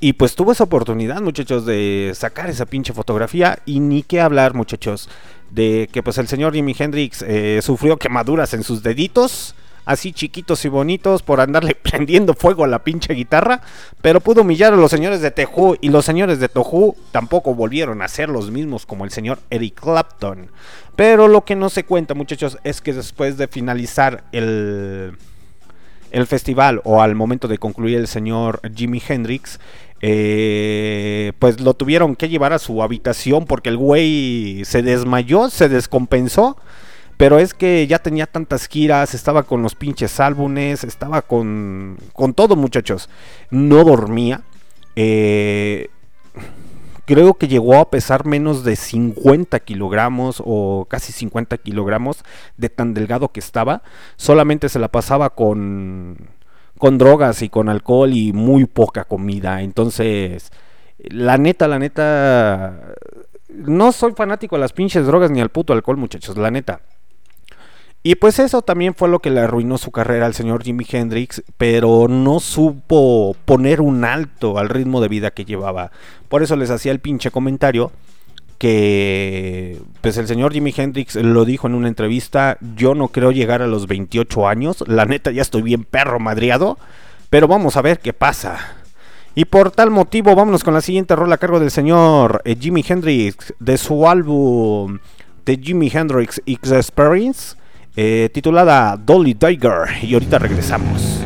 [0.00, 3.60] y pues tuvo esa oportunidad, muchachos, de sacar esa pinche fotografía.
[3.66, 5.08] Y ni qué hablar, muchachos,
[5.52, 9.54] de que pues el señor Jimi Hendrix eh, sufrió quemaduras en sus deditos.
[9.84, 13.60] Así chiquitos y bonitos por andarle prendiendo fuego a la pinche guitarra.
[14.00, 15.76] Pero pudo humillar a los señores de Tejú.
[15.80, 19.80] Y los señores de Tohu tampoco volvieron a ser los mismos como el señor Eric
[19.80, 20.50] Clapton.
[20.96, 25.16] Pero lo que no se cuenta, muchachos, es que después de finalizar el
[26.14, 29.58] el festival o al momento de concluir el señor Jimi Hendrix,
[30.00, 35.68] eh, pues lo tuvieron que llevar a su habitación porque el güey se desmayó, se
[35.68, 36.56] descompensó.
[37.16, 42.34] Pero es que ya tenía tantas giras, estaba con los pinches álbumes, estaba con, con
[42.34, 43.08] todo muchachos.
[43.50, 44.42] No dormía.
[44.96, 45.90] Eh,
[47.04, 52.24] creo que llegó a pesar menos de 50 kilogramos o casi 50 kilogramos
[52.56, 53.82] de tan delgado que estaba.
[54.16, 56.16] Solamente se la pasaba con,
[56.78, 59.62] con drogas y con alcohol y muy poca comida.
[59.62, 60.50] Entonces,
[60.98, 62.94] la neta, la neta,
[63.48, 66.80] no soy fanático de las pinches drogas ni al puto alcohol, muchachos, la neta.
[68.06, 71.42] Y pues eso también fue lo que le arruinó su carrera al señor Jimi Hendrix,
[71.56, 75.90] pero no supo poner un alto al ritmo de vida que llevaba.
[76.28, 77.92] Por eso les hacía el pinche comentario
[78.58, 83.62] que pues el señor Jimi Hendrix lo dijo en una entrevista, yo no creo llegar
[83.62, 86.76] a los 28 años, la neta ya estoy bien perro madriado,
[87.30, 88.58] pero vamos a ver qué pasa.
[89.34, 92.84] Y por tal motivo, vámonos con la siguiente rola a cargo del señor eh, Jimi
[92.86, 94.98] Hendrix de su álbum
[95.44, 97.56] The Jimi Hendrix Experience
[97.96, 100.02] eh, titulada Dolly Tiger.
[100.02, 101.23] Y ahorita regresamos.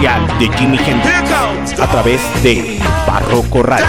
[0.00, 3.86] Especial de Jimi Hendrix a través de Barroco Radio.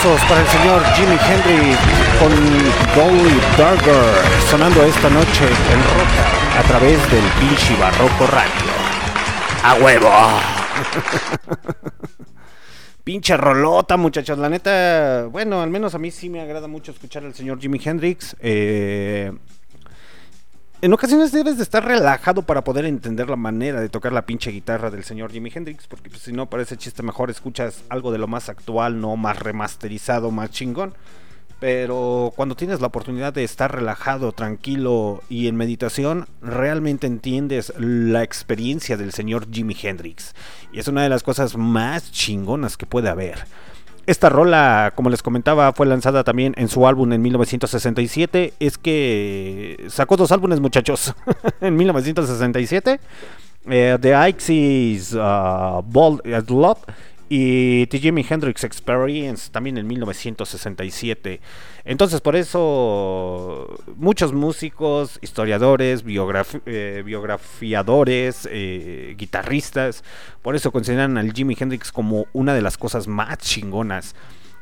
[0.00, 1.76] Aplausos para el señor Jimi Hendrix
[2.18, 2.32] con
[2.96, 4.14] Dolly Burger
[4.48, 6.24] sonando esta noche en Roca
[6.58, 8.70] a través del pinche Barroco Radio.
[9.62, 10.10] ¡A huevo!
[13.04, 14.38] Pinche rolota, muchachos.
[14.38, 17.78] La neta, bueno, al menos a mí sí me agrada mucho escuchar al señor Jimi
[17.84, 18.34] Hendrix.
[18.40, 19.30] Eh,
[20.82, 24.50] en ocasiones debes de estar relajado para poder entender la manera de tocar la pinche
[24.50, 28.18] guitarra del señor Jimi Hendrix, porque pues, si no parece chiste mejor escuchas algo de
[28.18, 30.92] lo más actual, no más remasterizado, más chingón.
[31.60, 38.22] Pero cuando tienes la oportunidad de estar relajado, tranquilo y en meditación, realmente entiendes la
[38.22, 40.34] experiencia del señor Jimi Hendrix.
[40.72, 43.46] Y es una de las cosas más chingonas que puede haber.
[44.06, 48.54] Esta rola, como les comentaba, fue lanzada también en su álbum en 1967.
[48.58, 51.14] Es que sacó dos álbumes, muchachos,
[51.60, 53.00] en 1967.
[53.68, 56.78] Eh, The Axis uh, Bold as Love
[57.28, 61.40] y The Jimi Hendrix Experience también en 1967.
[61.84, 70.02] Entonces, por eso muchos músicos, historiadores, biograf- eh, biografiadores, eh, guitarristas,
[70.42, 74.14] por eso consideran al Jimi Hendrix como una de las cosas más chingonas.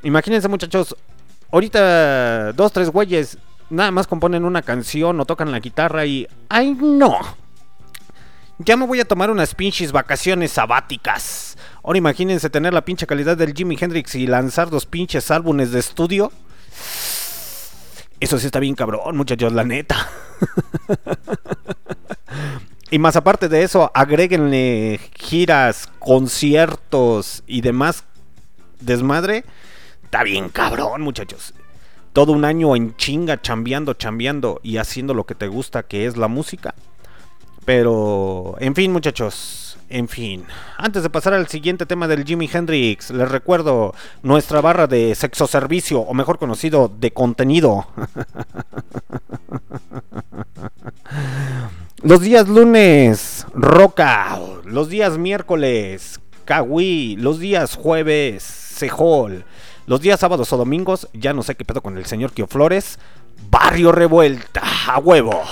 [0.03, 0.95] Imagínense, muchachos,
[1.51, 3.39] ahorita dos, tres güeyes
[3.71, 6.29] nada más componen una canción o tocan la guitarra y.
[6.49, 7.17] ¡Ay, no!
[8.59, 11.57] Ya me voy a tomar unas pinches vacaciones sabáticas.
[11.83, 15.79] Ahora imagínense tener la pinche calidad del Jimi Hendrix y lanzar dos pinches álbumes de
[15.79, 16.33] estudio.
[18.19, 20.11] Eso sí está bien cabrón, muchachos, la neta.
[22.91, 28.03] y más aparte de eso, agréguenle giras, conciertos y demás
[28.81, 29.45] desmadre.
[30.03, 31.55] Está bien cabrón, muchachos.
[32.13, 36.17] Todo un año en chinga, chambeando, chambeando y haciendo lo que te gusta, que es
[36.17, 36.75] la música.
[37.69, 40.47] Pero, en fin, muchachos, en fin.
[40.79, 45.47] Antes de pasar al siguiente tema del Jimi Hendrix, les recuerdo nuestra barra de sexo
[45.47, 47.87] servicio, o mejor conocido, de contenido.
[52.03, 54.41] Los días lunes, Roca.
[54.65, 57.17] Los días miércoles, Kawi.
[57.17, 59.45] Los días jueves, Sejol.
[59.87, 62.99] Los días sábados o domingos, ya no sé qué pedo con el señor Kio Flores.
[63.51, 65.43] Barrio Revuelta, a huevo.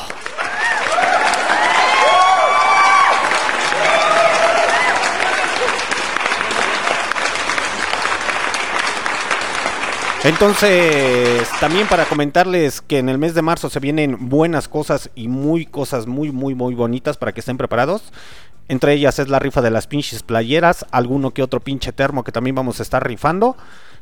[10.26, 15.28] Entonces, también para comentarles que en el mes de marzo se vienen buenas cosas y
[15.28, 18.02] muy cosas muy, muy, muy bonitas para que estén preparados.
[18.66, 22.32] Entre ellas es la rifa de las pinches playeras, alguno que otro pinche termo que
[22.32, 23.56] también vamos a estar rifando.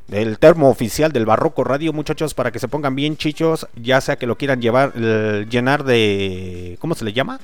[0.09, 4.17] Del termo oficial del Barroco Radio, muchachos, para que se pongan bien chichos, ya sea
[4.17, 6.79] que lo quieran llevar, eh, llenar de...
[6.81, 7.39] ¿Cómo se le llama?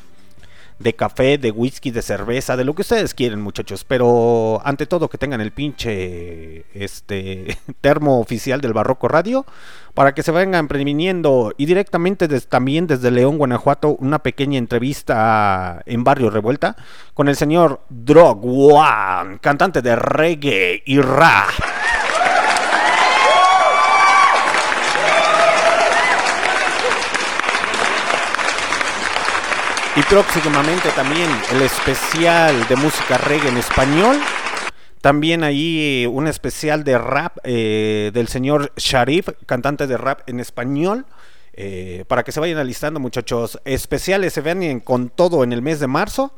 [0.80, 3.84] De café, de whisky, de cerveza, de lo que ustedes quieren, muchachos.
[3.84, 9.44] Pero ante todo que tengan el pinche este termo oficial del Barroco Radio
[9.94, 16.02] para que se vengan previniendo y directamente también desde León, Guanajuato, una pequeña entrevista en
[16.02, 16.76] Barrio Revuelta
[17.12, 21.69] con el señor Drog One, cantante de reggae y rap.
[29.96, 34.16] Y próximamente también el especial de música reggae en español.
[35.00, 41.06] También ahí un especial de rap eh, del señor Sharif, cantante de rap en español.
[41.54, 43.60] Eh, para que se vayan alistando muchachos.
[43.64, 46.32] Especiales se ven con todo en el mes de marzo.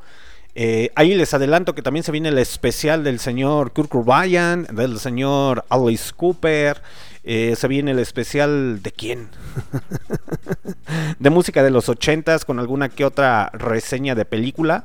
[0.54, 4.98] Eh, ahí les adelanto que también se viene el especial del señor Kurt Cobain, del
[4.98, 6.82] señor Alice Cooper.
[7.24, 9.28] Eh, se viene el especial de quién?
[11.20, 14.84] de música de los ochentas con alguna que otra reseña de película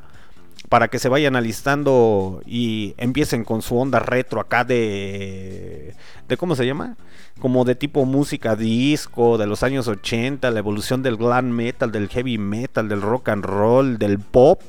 [0.70, 5.96] para que se vayan alistando y empiecen con su onda retro acá de
[6.28, 6.96] de cómo se llama
[7.40, 12.10] como de tipo música disco de los años 80 la evolución del glam metal del
[12.10, 14.62] heavy metal del rock and roll del pop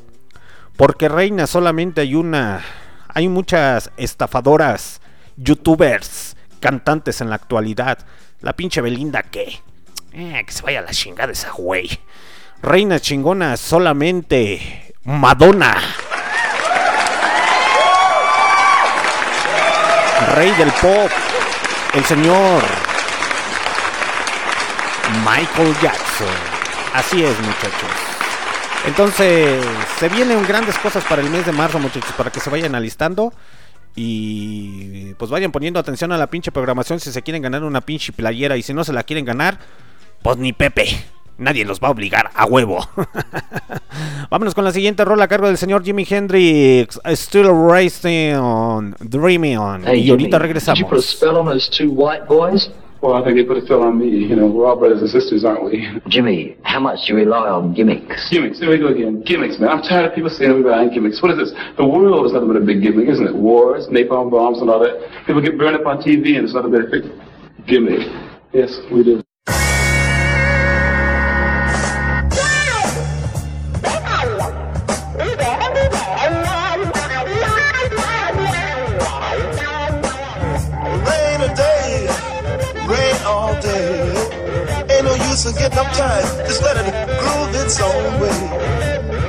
[0.76, 2.62] porque reina solamente hay una
[3.08, 5.00] hay muchas estafadoras
[5.36, 7.98] youtubers cantantes en la actualidad.
[8.40, 9.24] La pinche Belinda.
[9.32, 11.88] Eh, que se vaya la chingada esa güey.
[12.62, 15.76] Reina chingona solamente Madonna.
[20.34, 21.10] Rey del pop,
[21.94, 22.62] el señor
[25.24, 26.26] Michael Jackson.
[26.94, 27.90] Así es, muchachos.
[28.86, 29.64] Entonces,
[29.98, 33.32] se vienen grandes cosas para el mes de marzo, muchachos, para que se vayan alistando.
[33.94, 38.12] Y pues vayan poniendo atención a la pinche programación si se quieren ganar una pinche
[38.12, 38.56] playera.
[38.56, 39.58] Y si no se la quieren ganar,
[40.22, 40.86] pues ni Pepe.
[41.38, 42.84] Nadie los va a obligar a huevo.
[44.30, 47.00] Vámonos con la siguiente rola a cargo del señor Jimi Hendrix.
[47.06, 49.84] Still Racing, Dreaming on.
[49.86, 50.80] Hey, y ahorita regresamos.
[52.98, 53.06] Did you put a spell on those two white boys?
[53.06, 54.08] Well, I think they put a spell on me.
[54.08, 55.88] You know, we're all brothers and sisters, aren't we?
[56.08, 58.28] Jimmy, how much do you rely on gimmicks?
[58.30, 58.58] Gimmicks.
[58.58, 59.22] There we go again.
[59.22, 59.70] Gimmicks, man.
[59.70, 61.22] I'm tired of people saying we rely on gimmicks.
[61.22, 61.52] What is this?
[61.76, 63.34] The world is nothing but a big gimmick, isn't it?
[63.34, 64.98] Wars, napalm bombs, and all that.
[65.26, 67.04] People get burned up on TV, and it's not a big
[67.66, 68.02] gimmick.
[68.52, 69.22] Yes, we do.
[85.48, 86.46] Ain't no use in uptight.
[86.46, 86.84] Just let it
[87.20, 88.28] groove its own way.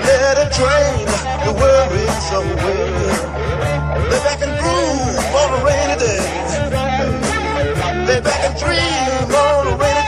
[0.04, 1.06] Let it drain
[1.46, 2.90] the worries away.
[4.10, 6.24] Lay back and groove on a rainy day.
[8.06, 9.99] Lay back and dream on a rainy day.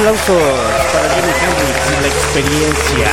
[0.00, 0.42] Aplausos
[0.94, 3.10] para Jimi Hendrix la experiencia.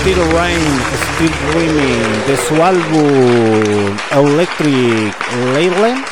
[0.00, 0.80] Still Rain,
[1.14, 5.14] Still Dreaming de su álbum Electric
[5.54, 6.04] Leyland,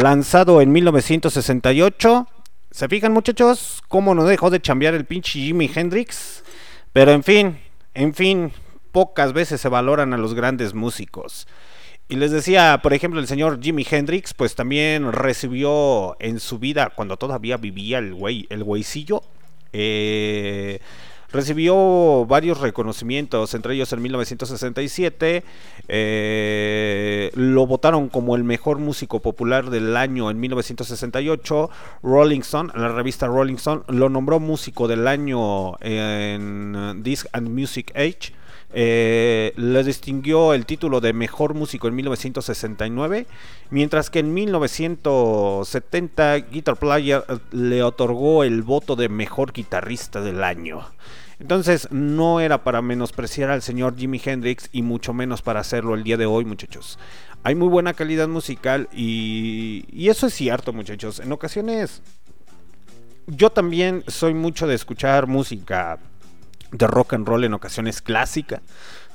[0.00, 2.26] lanzado en 1968.
[2.70, 3.82] ¿Se fijan muchachos?
[3.88, 6.42] ¿Cómo no dejó de chambear el pinche Jimi Hendrix?
[6.94, 7.58] Pero en fin,
[7.92, 8.52] en fin,
[8.90, 11.46] pocas veces se valoran a los grandes músicos.
[12.08, 16.92] Y les decía, por ejemplo, el señor Jimi Hendrix, pues también recibió en su vida,
[16.94, 19.22] cuando todavía vivía el güey, el güeycillo,
[19.72, 20.78] eh,
[21.32, 25.42] recibió varios reconocimientos, entre ellos en 1967,
[25.88, 31.70] eh, lo votaron como el mejor músico popular del año en 1968,
[32.04, 37.90] Rolling Stone, la revista Rolling Stone, lo nombró músico del año en Disc and Music
[37.96, 38.32] Age,
[38.72, 43.26] eh, le distinguió el título de mejor músico en 1969,
[43.70, 50.44] mientras que en 1970 Guitar Player eh, le otorgó el voto de mejor guitarrista del
[50.44, 50.84] año.
[51.38, 56.02] Entonces no era para menospreciar al señor Jimi Hendrix y mucho menos para hacerlo el
[56.02, 56.98] día de hoy, muchachos.
[57.42, 61.20] Hay muy buena calidad musical y, y eso es cierto, muchachos.
[61.20, 62.02] En ocasiones
[63.26, 65.98] yo también soy mucho de escuchar música
[66.72, 68.62] de rock and roll en ocasiones clásica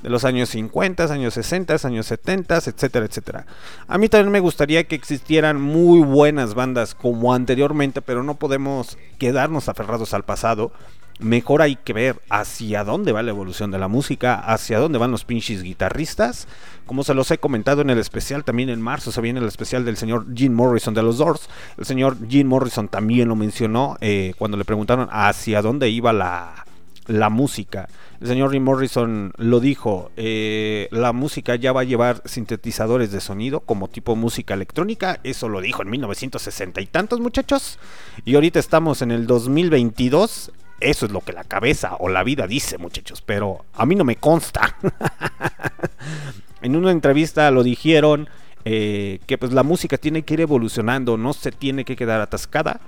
[0.02, 3.46] de los años 50, años 60, años 70, etcétera, etcétera.
[3.86, 8.98] A mí también me gustaría que existieran muy buenas bandas como anteriormente, pero no podemos
[9.18, 10.72] quedarnos aferrados al pasado.
[11.20, 15.12] Mejor hay que ver hacia dónde va la evolución de la música, hacia dónde van
[15.12, 16.48] los pinches guitarristas.
[16.84, 19.84] Como se los he comentado en el especial, también en marzo se viene el especial
[19.84, 21.48] del señor Gene Morrison de los Doors.
[21.78, 26.64] El señor Gene Morrison también lo mencionó eh, cuando le preguntaron hacia dónde iba la,
[27.06, 27.88] la música.
[28.20, 33.20] El señor Jim Morrison lo dijo, eh, la música ya va a llevar sintetizadores de
[33.20, 37.78] sonido como tipo música electrónica, eso lo dijo en 1960 y tantos muchachos,
[38.24, 42.46] y ahorita estamos en el 2022, eso es lo que la cabeza o la vida
[42.46, 44.76] dice muchachos, pero a mí no me consta.
[46.62, 48.28] en una entrevista lo dijeron
[48.64, 52.80] eh, que pues la música tiene que ir evolucionando, no se tiene que quedar atascada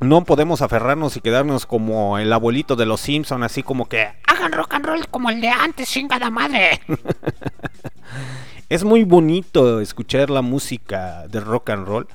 [0.00, 4.52] no podemos aferrarnos y quedarnos como el abuelito de los Simpson, así como que hagan
[4.52, 6.80] rock and roll como el de antes, chingada madre.
[8.68, 12.08] es muy bonito escuchar la música de rock and roll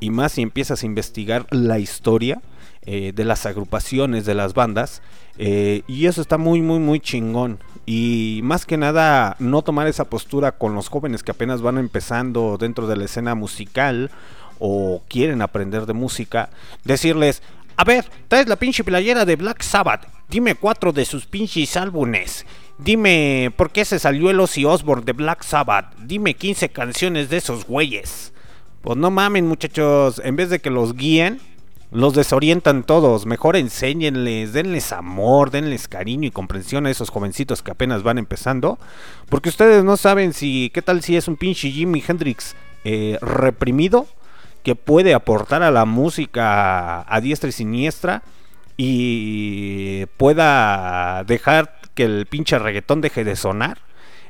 [0.00, 2.40] y más si empiezas a investigar la historia
[2.86, 5.02] eh, de las agrupaciones de las bandas
[5.38, 10.04] eh, y eso está muy muy muy chingón y más que nada no tomar esa
[10.04, 14.10] postura con los jóvenes que apenas van empezando dentro de la escena musical
[14.58, 16.50] o quieren aprender de música,
[16.84, 17.42] decirles,
[17.76, 22.46] a ver, traes la pinche playera de Black Sabbath, dime cuatro de sus pinches álbumes.
[22.78, 25.94] Dime por qué se salió el Ozzy Osbourne de Black Sabbath.
[25.98, 28.32] Dime 15 canciones de esos güeyes.
[28.82, 30.20] Pues no mamen, muchachos.
[30.24, 31.40] En vez de que los guíen,
[31.92, 33.26] los desorientan todos.
[33.26, 38.78] Mejor enséñenles, denles amor, denles cariño y comprensión a esos jovencitos que apenas van empezando.
[39.28, 44.08] Porque ustedes no saben si, qué tal si es un pinche Jimi Hendrix eh, reprimido
[44.64, 48.22] que puede aportar a la música a diestra y siniestra
[48.76, 53.78] y pueda dejar que el pinche reggaetón deje de sonar.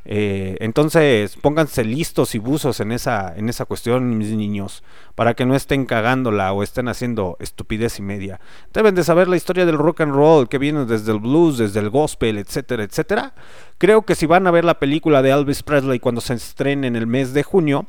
[0.06, 4.82] Eh, entonces pónganse listos y buzos en esa, en esa cuestión, mis niños,
[5.15, 8.40] para que no estén cagándola o estén haciendo estupidez y media.
[8.74, 11.81] Deben de saber la historia del rock and roll que viene desde el blues, desde
[11.81, 13.35] el gospel, etcétera, etcétera.
[13.78, 16.97] Creo que si van a ver la película de Elvis Presley cuando se estrene en
[16.97, 17.86] el mes de junio,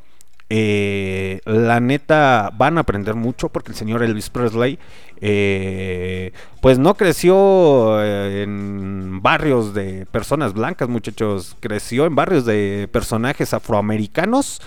[0.49, 4.77] eh, la neta van a aprender mucho porque el señor Elvis Presley
[5.19, 11.57] eh, pues no creció eh, en barrios de personas blancas muchachos.
[11.59, 14.61] Creció en barrios de personajes afroamericanos.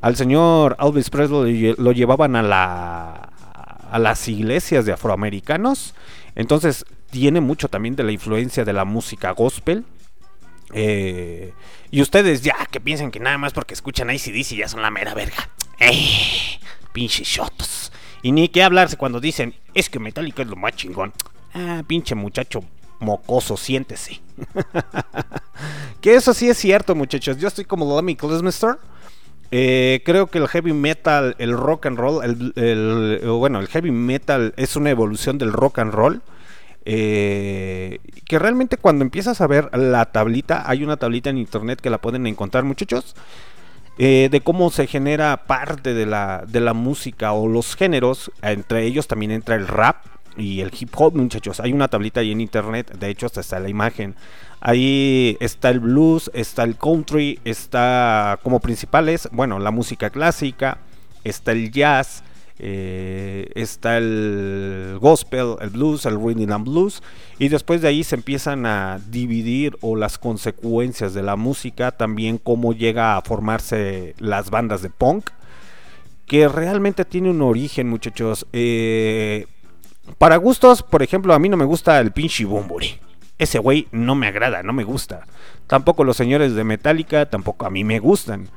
[0.00, 3.28] Al señor Elvis Presley lo llevaban a la
[3.90, 5.94] a las iglesias de afroamericanos.
[6.34, 9.84] Entonces tiene mucho también de la influencia de la música gospel
[10.72, 11.52] eh,
[11.90, 15.14] y ustedes ya que piensen que nada más porque escuchan ACDC ya son la mera
[15.14, 15.48] verga.
[15.78, 16.58] Eh,
[16.92, 17.92] pinche shotos.
[18.22, 21.12] Y ni que hablarse cuando dicen, es que Metallica es lo más chingón.
[21.54, 22.62] Ah, pinche muchacho
[23.00, 24.20] mocoso, siéntese.
[26.00, 27.38] que eso sí es cierto, muchachos.
[27.38, 28.78] Yo estoy como Lemmy Kilmister.
[29.50, 34.52] Eh, creo que el heavy metal, el rock and roll, el, bueno, el heavy metal
[34.56, 36.20] es una evolución del rock and roll.
[36.90, 41.90] Eh, que realmente cuando empiezas a ver la tablita, hay una tablita en internet que
[41.90, 43.14] la pueden encontrar muchachos,
[43.98, 48.86] eh, de cómo se genera parte de la, de la música o los géneros, entre
[48.86, 49.96] ellos también entra el rap
[50.38, 53.60] y el hip hop muchachos, hay una tablita ahí en internet, de hecho hasta está
[53.60, 54.14] la imagen,
[54.60, 60.78] ahí está el blues, está el country, está como principales, bueno, la música clásica,
[61.22, 62.24] está el jazz,
[62.58, 67.02] eh, está el gospel, el blues, el rhythm and blues,
[67.38, 72.38] y después de ahí se empiezan a dividir o las consecuencias de la música, también
[72.38, 75.30] cómo llega a formarse las bandas de punk,
[76.26, 78.46] que realmente tiene un origen, muchachos.
[78.52, 79.46] Eh,
[80.18, 82.98] para gustos, por ejemplo, a mí no me gusta el pinche Bumburi.
[83.38, 85.26] Ese güey no me agrada, no me gusta.
[85.66, 88.48] Tampoco los señores de Metallica, tampoco a mí me gustan.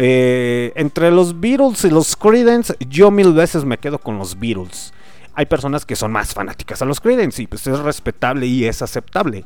[0.00, 4.94] Eh, entre los Beatles y los Creedence, yo mil veces me quedo con los Beatles.
[5.34, 8.80] Hay personas que son más fanáticas a los Creedence y pues es respetable y es
[8.80, 9.44] aceptable.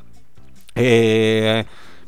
[0.75, 1.65] Eh,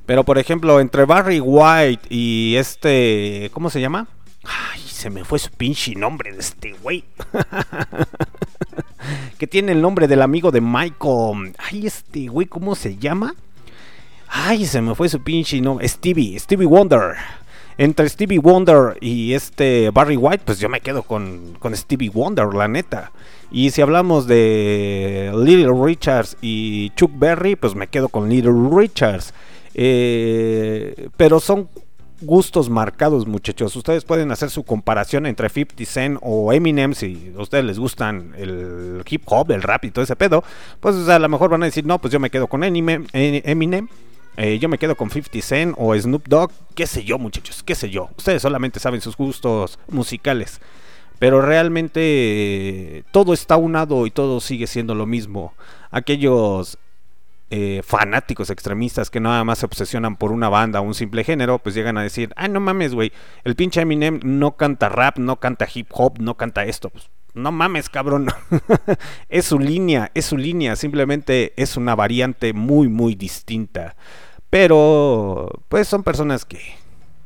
[0.07, 4.09] pero por ejemplo, entre Barry White y este, ¿cómo se llama?
[4.45, 7.05] Ay, se me fue su pinche nombre de este güey.
[9.39, 11.55] que tiene el nombre del amigo de Michael.
[11.59, 13.35] Ay, este güey, ¿cómo se llama?
[14.29, 15.89] Ay, se me fue su pinche nombre.
[15.89, 17.15] Stevie, Stevie Wonder.
[17.77, 22.55] Entre Stevie Wonder y este Barry White, pues yo me quedo con, con Stevie Wonder,
[22.55, 23.13] la neta.
[23.51, 29.35] Y si hablamos de Little Richards y Chuck Berry, pues me quedo con Little Richards.
[29.75, 31.69] Eh, pero son
[32.21, 33.75] gustos marcados, muchachos.
[33.77, 38.35] Ustedes pueden hacer su comparación entre 50 Cent o Eminem si a ustedes les gustan
[38.37, 40.43] el hip hop, el rap y todo ese pedo.
[40.81, 43.07] Pues a lo mejor van a decir, no, pues yo me quedo con Eminem.
[44.37, 47.75] Eh, yo me quedo con 50 Cent o Snoop Dogg, qué sé yo, muchachos, qué
[47.75, 48.11] sé yo.
[48.17, 50.61] Ustedes solamente saben sus gustos musicales.
[51.19, 55.55] Pero realmente todo está unado y todo sigue siendo lo mismo.
[55.91, 56.77] Aquellos
[57.51, 61.61] eh, fanáticos extremistas que nada más se obsesionan por una banda o un simple género,
[61.61, 63.13] pues llegan a decir, ah, no mames, güey,
[63.45, 66.91] el pinche Eminem no canta rap, no canta hip hop, no canta esto.
[66.91, 68.29] Pues, no mames, cabrón.
[69.29, 73.97] es su línea, es su línea, simplemente es una variante muy, muy distinta.
[74.51, 76.61] Pero, pues son personas que,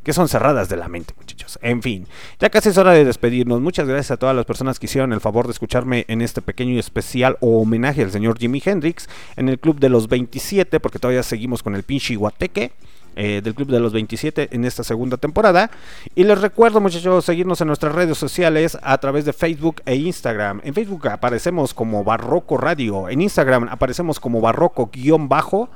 [0.02, 1.58] que son cerradas de la mente, muchachos.
[1.60, 2.06] En fin,
[2.38, 3.60] ya casi es hora de despedirnos.
[3.60, 6.80] Muchas gracias a todas las personas que hicieron el favor de escucharme en este pequeño
[6.80, 11.22] especial o homenaje al señor Jimi Hendrix en el Club de los 27, porque todavía
[11.22, 12.72] seguimos con el pinche Guateque.
[13.20, 15.72] Eh, del Club de los 27 en esta segunda temporada.
[16.14, 20.60] Y les recuerdo, muchachos, seguirnos en nuestras redes sociales a través de Facebook e Instagram.
[20.62, 23.08] En Facebook aparecemos como Barroco Radio.
[23.08, 25.68] En Instagram aparecemos como Barroco-Bajo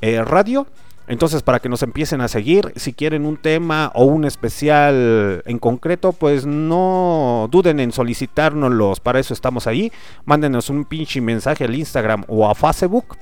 [0.00, 0.66] eh, Radio.
[1.08, 5.58] Entonces, para que nos empiecen a seguir, si quieren un tema o un especial en
[5.58, 9.00] concreto, pues no duden en solicitárnoslos.
[9.00, 9.92] Para eso estamos ahí.
[10.24, 13.18] Mándenos un pinche mensaje al Instagram o a Facebook.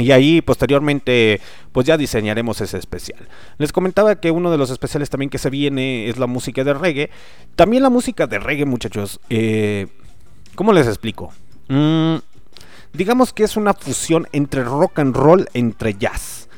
[0.00, 1.40] Y ahí posteriormente
[1.72, 3.28] pues ya diseñaremos ese especial.
[3.58, 6.74] Les comentaba que uno de los especiales también que se viene es la música de
[6.74, 7.10] reggae.
[7.54, 9.20] También la música de reggae muchachos.
[9.28, 9.86] Eh,
[10.54, 11.32] ¿Cómo les explico?
[11.68, 12.16] Mm,
[12.92, 16.48] digamos que es una fusión entre rock and roll, entre jazz.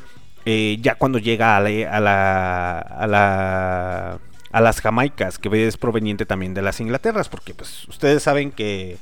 [0.44, 4.18] Eh, ya cuando llega a la, a la,
[4.50, 8.98] a las Jamaicas, que es proveniente también de las Inglaterras, porque pues ustedes saben que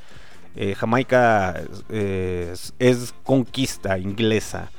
[0.57, 4.71] eh, Jamaica es, es, conquista inglesa.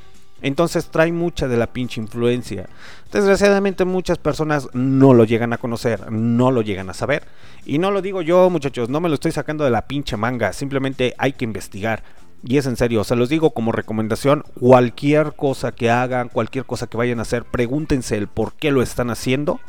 [0.41, 2.67] Entonces trae mucha de la pinche influencia.
[3.11, 7.23] Desgraciadamente muchas personas no lo llegan a conocer, no lo llegan a saber.
[7.65, 10.51] Y no lo digo yo muchachos, no me lo estoy sacando de la pinche manga,
[10.53, 12.03] simplemente hay que investigar.
[12.43, 16.87] Y es en serio, se los digo como recomendación, cualquier cosa que hagan, cualquier cosa
[16.87, 19.59] que vayan a hacer, pregúntense el por qué lo están haciendo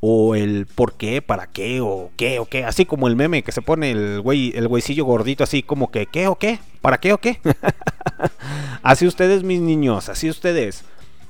[0.00, 3.52] o el por qué, para qué o qué o qué, así como el meme que
[3.52, 7.12] se pone el güey el güeycillo gordito así como que qué o qué, para qué
[7.12, 7.40] o qué.
[8.82, 10.84] así ustedes mis niños, así ustedes.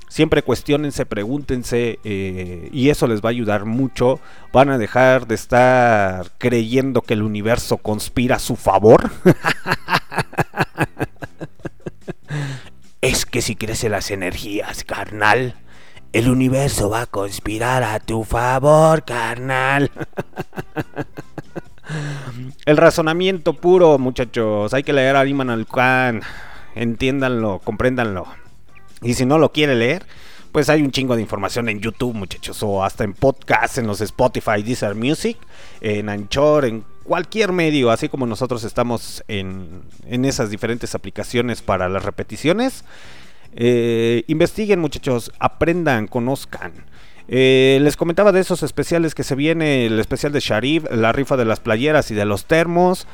[0.09, 4.21] Siempre cuestionense, pregúntense eh, y eso les va a ayudar mucho.
[4.53, 9.11] Van a dejar de estar creyendo que el universo conspira a su favor.
[13.01, 15.55] es que si crece las energías, carnal,
[16.13, 19.91] el universo va a conspirar a tu favor, carnal.
[22.65, 24.73] el razonamiento puro, muchachos.
[24.73, 26.21] Hay que leer a Iman Khan.
[26.75, 28.27] Entiéndanlo, compréndanlo.
[29.01, 30.05] Y si no lo quiere leer,
[30.51, 34.01] pues hay un chingo de información en YouTube, muchachos, o hasta en podcast, en los
[34.01, 35.37] Spotify, Deezer Music,
[35.81, 41.89] en Anchor, en cualquier medio, así como nosotros estamos en, en esas diferentes aplicaciones para
[41.89, 42.83] las repeticiones.
[43.59, 46.73] Eh, investiguen, muchachos, aprendan, conozcan.
[47.27, 51.35] Eh, les comentaba de esos especiales que se viene, el especial de Sharif, la rifa
[51.35, 53.07] de las playeras y de los termos,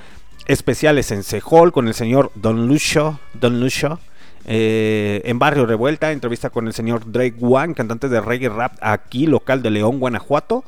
[0.45, 3.99] especiales en Sehol con el señor Don Lucio, Don Lucio.
[4.45, 9.25] Eh, en Barrio Revuelta, entrevista con el señor Drake One, cantante de reggae rap aquí,
[9.25, 10.65] local de León, Guanajuato.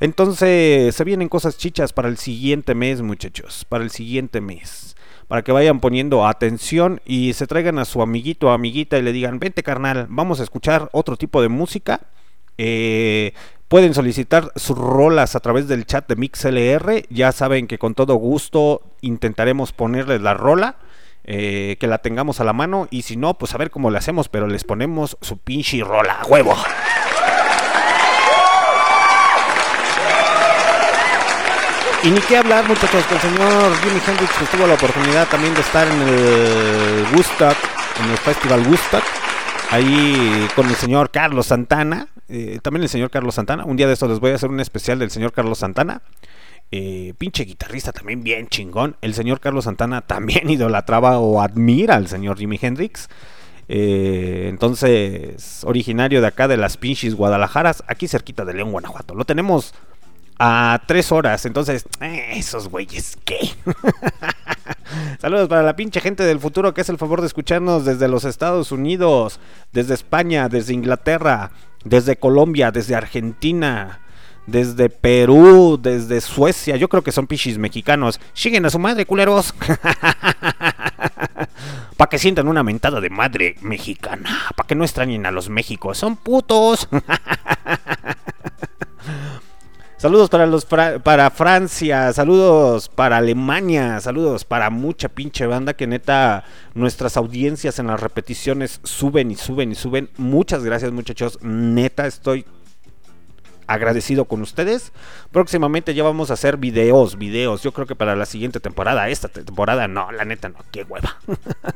[0.00, 4.93] Entonces, se vienen cosas chichas para el siguiente mes, muchachos, para el siguiente mes.
[5.28, 9.12] Para que vayan poniendo atención y se traigan a su amiguito o amiguita y le
[9.12, 12.00] digan, vente carnal, vamos a escuchar otro tipo de música.
[12.58, 13.32] Eh,
[13.68, 17.06] Pueden solicitar sus rolas a través del chat de MixLR.
[17.10, 20.76] Ya saben que con todo gusto intentaremos ponerles la rola.
[21.24, 22.86] eh, que la tengamos a la mano.
[22.90, 24.28] Y si no, pues a ver cómo le hacemos.
[24.28, 26.20] Pero les ponemos su pinche rola.
[26.28, 26.54] ¡Huevo!
[32.04, 35.54] Y ni qué hablar, muchachos, que el señor Jimi Hendrix pues, tuvo la oportunidad también
[35.54, 37.56] de estar en el Woodstock,
[38.04, 39.02] en el Festival Woodstock,
[39.70, 43.64] ahí con el señor Carlos Santana, eh, también el señor Carlos Santana.
[43.64, 46.02] Un día de estos les voy a hacer un especial del señor Carlos Santana.
[46.70, 48.96] Eh, pinche guitarrista también bien chingón.
[49.00, 53.08] El señor Carlos Santana también idolatraba o admira al señor Jimi Hendrix.
[53.68, 59.14] Eh, entonces, originario de acá de las pinches Guadalajaras, aquí cerquita de León, Guanajuato.
[59.14, 59.72] Lo tenemos
[60.38, 61.46] a tres horas.
[61.46, 63.50] Entonces, eh, esos güeyes, ¿qué?
[65.20, 68.24] Saludos para la pinche gente del futuro que es el favor de escucharnos desde los
[68.24, 69.40] Estados Unidos,
[69.72, 71.50] desde España, desde Inglaterra,
[71.84, 74.00] desde Colombia, desde Argentina,
[74.46, 76.76] desde Perú, desde Suecia.
[76.76, 78.20] Yo creo que son pichis mexicanos.
[78.32, 79.54] Siguen a su madre, culeros.
[81.96, 84.48] para que sientan una mentada de madre mexicana.
[84.56, 85.98] Para que no extrañen a los Méxicos.
[85.98, 86.88] Son putos.
[90.04, 96.44] Saludos para los para Francia, saludos para Alemania, saludos para mucha pinche banda que neta
[96.74, 100.10] nuestras audiencias en las repeticiones suben y suben y suben.
[100.18, 102.44] Muchas gracias muchachos, neta estoy
[103.66, 104.92] agradecido con ustedes.
[105.32, 107.62] Próximamente ya vamos a hacer videos, videos.
[107.62, 111.16] Yo creo que para la siguiente temporada, esta temporada no, la neta no, qué hueva.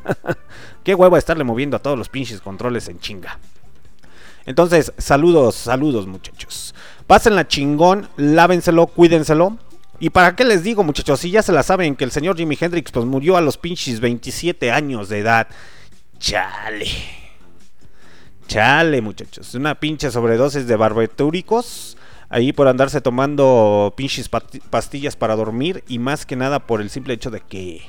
[0.84, 3.38] qué hueva estarle moviendo a todos los pinches controles en chinga.
[4.48, 6.74] Entonces, saludos, saludos muchachos.
[7.08, 9.56] Pásenla chingón, lávenselo, cuídenselo.
[9.98, 11.20] ¿Y para qué les digo, muchachos?
[11.20, 13.98] Si ya se la saben que el señor Jimi Hendrix pues murió a los pinches
[13.98, 15.48] 27 años de edad.
[16.18, 16.86] Chale.
[18.46, 19.54] Chale, muchachos.
[19.54, 21.96] Una pinche sobredosis de barbitúricos.
[22.28, 25.84] Ahí por andarse tomando pinches pastillas para dormir.
[25.88, 27.80] Y más que nada por el simple hecho de que.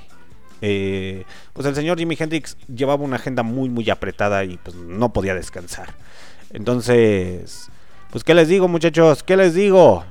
[0.61, 5.11] eh, pues el señor Jimi Hendrix llevaba una agenda muy, muy apretada y pues no
[5.11, 5.93] podía descansar.
[6.53, 7.69] Entonces.
[8.11, 9.22] Pues, ¿qué les digo, muchachos?
[9.22, 10.03] ¿Qué les digo?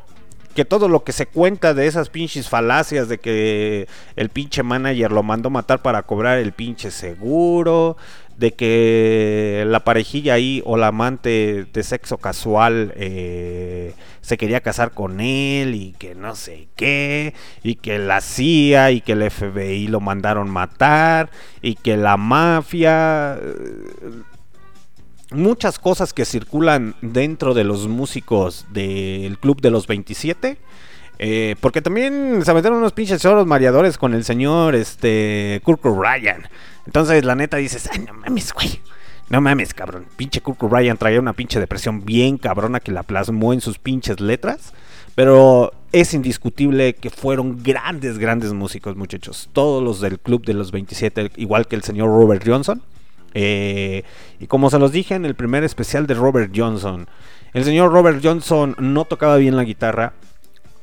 [0.54, 5.10] Que todo lo que se cuenta de esas pinches falacias de que el pinche manager
[5.10, 7.96] lo mandó matar para cobrar el pinche seguro,
[8.36, 14.92] de que la parejilla ahí o la amante de sexo casual eh, se quería casar
[14.92, 17.34] con él y que no sé qué,
[17.64, 21.30] y que la CIA y que el FBI lo mandaron matar,
[21.62, 23.38] y que la mafia...
[23.42, 24.22] eh,
[25.30, 30.58] muchas cosas que circulan dentro de los músicos del Club de los 27.
[31.20, 36.48] eh, porque también se metieron unos pinches choros mareadores con el señor este Kurt Ryan.
[36.86, 38.80] Entonces la neta dices, ay no mames, güey.
[39.28, 40.06] No mames, cabrón.
[40.16, 44.20] Pinche Kurt Ryan traía una pinche depresión bien cabrona que la plasmó en sus pinches
[44.20, 44.72] letras.
[45.14, 49.50] Pero es indiscutible que fueron grandes, grandes músicos, muchachos.
[49.52, 52.80] Todos los del Club de los 27, igual que el señor Robert Johnson.
[53.34, 54.04] Eh,
[54.40, 57.06] y como se los dije en el primer especial de Robert Johnson,
[57.52, 60.12] el señor Robert Johnson no tocaba bien la guitarra,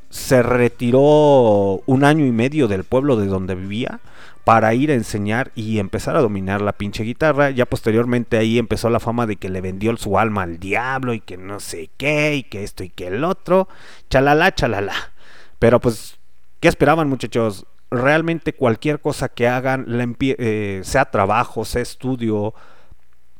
[0.10, 4.00] se retiró un año y medio del pueblo de donde vivía
[4.46, 7.50] para ir a enseñar y empezar a dominar la pinche guitarra.
[7.50, 11.20] Ya posteriormente ahí empezó la fama de que le vendió su alma al diablo y
[11.20, 13.68] que no sé qué y que esto y que el otro.
[14.10, 14.94] Chalala, chalala.
[15.58, 16.18] Pero pues,
[16.60, 17.66] ¿qué esperaban muchachos?
[17.92, 22.54] Realmente cualquier cosa que hagan, la eh, sea trabajo, sea estudio,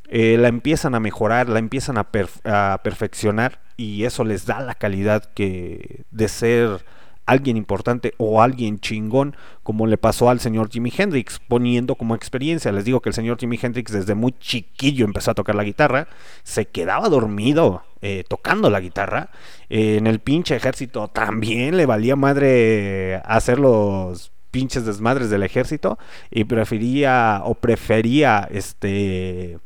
[0.08, 5.26] eh, la empiezan a mejorar, la empiezan a perfeccionar y eso les da la calidad
[5.34, 6.86] que de ser
[7.26, 12.72] alguien importante o alguien chingón como le pasó al señor Jimi Hendrix poniendo como experiencia.
[12.72, 16.08] Les digo que el señor Jimi Hendrix desde muy chiquillo empezó a tocar la guitarra
[16.44, 19.30] se quedaba dormido eh, tocando la guitarra
[19.70, 26.00] Eh, en el pinche ejército también le valía madre hacer los pinches desmadres del ejército
[26.32, 29.60] y prefería o prefería este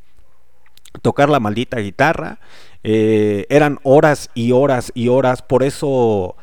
[1.03, 2.40] tocar la maldita guitarra.
[2.84, 5.44] Eh, eran horas y horas y horas.
[5.44, 6.36] Por eso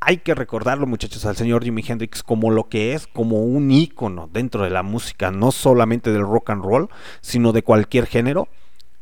[0.00, 4.28] hay que recordarlo, muchachos, al señor Jimi Hendrix como lo que es, como un ícono
[4.30, 6.90] dentro de la música, no solamente del rock and roll,
[7.22, 8.48] sino de cualquier género.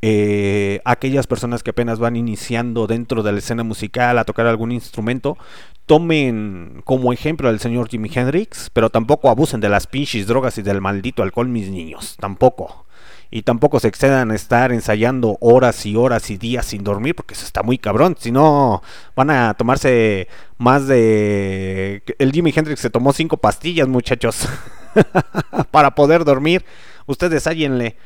[0.05, 4.73] Eh, aquellas personas que apenas van iniciando dentro de la escena musical a tocar algún
[4.73, 5.39] instrumento,
[5.87, 10.63] tomen como ejemplo al señor Jimi Hendrix, pero tampoco abusen de las pinches drogas y
[10.63, 12.87] del maldito alcohol, mis niños, tampoco
[13.35, 17.33] y tampoco se excedan a estar ensayando horas y horas y días sin dormir porque
[17.33, 18.15] eso está muy cabrón.
[18.19, 18.83] Si no,
[19.17, 20.29] van a tomarse
[20.59, 22.03] más de...
[22.19, 24.47] El Jimi Hendrix se tomó cinco pastillas, muchachos,
[25.71, 26.63] para poder dormir.
[27.07, 27.97] Ustedes hállenle.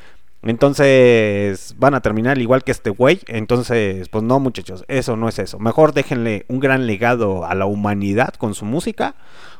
[0.43, 3.19] Entonces van a terminar igual que este güey.
[3.27, 5.59] Entonces, pues no muchachos, eso no es eso.
[5.59, 9.15] Mejor déjenle un gran legado a la humanidad con su música.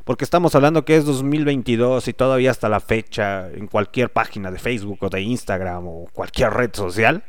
[0.05, 4.57] Porque estamos hablando que es 2022 y todavía hasta la fecha en cualquier página de
[4.57, 7.23] Facebook o de Instagram o cualquier red social.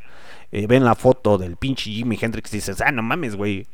[0.51, 3.67] eh, ven la foto del pinche Jimi Hendrix y dices, ah, no mames, güey.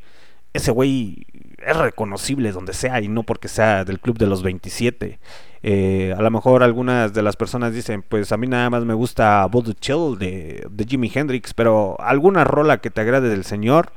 [0.54, 1.28] Ese güey
[1.66, 5.20] es reconocible donde sea y no porque sea del club de los 27.
[5.68, 8.94] Eh, a lo mejor algunas de las personas dicen, pues a mí nada más me
[8.94, 13.92] gusta Voodoo Chill de, de Jimi Hendrix, pero alguna rola que te agrade del señor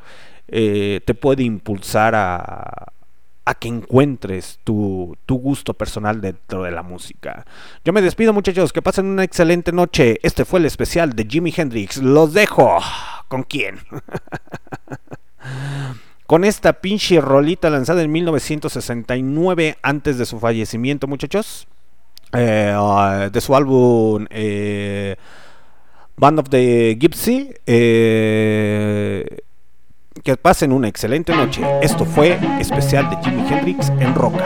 [0.46, 2.86] eh, te puede impulsar a,
[3.44, 7.44] a que encuentres tu, tu gusto personal dentro de la música.
[7.84, 10.20] Yo me despido muchachos, que pasen una excelente noche.
[10.22, 11.98] Este fue el especial de Jimi Hendrix.
[11.98, 12.78] Los dejo.
[13.28, 13.76] ¿Con quién?
[16.28, 21.66] con esta pinche rolita lanzada en 1969 antes de su fallecimiento, muchachos.
[22.34, 25.16] Eh, uh, de su álbum eh,
[26.18, 27.54] Band of the Gypsy.
[27.64, 29.38] Eh,
[30.22, 31.62] que pasen una excelente noche.
[31.80, 34.44] Esto fue especial de Jimi Hendrix en Roca.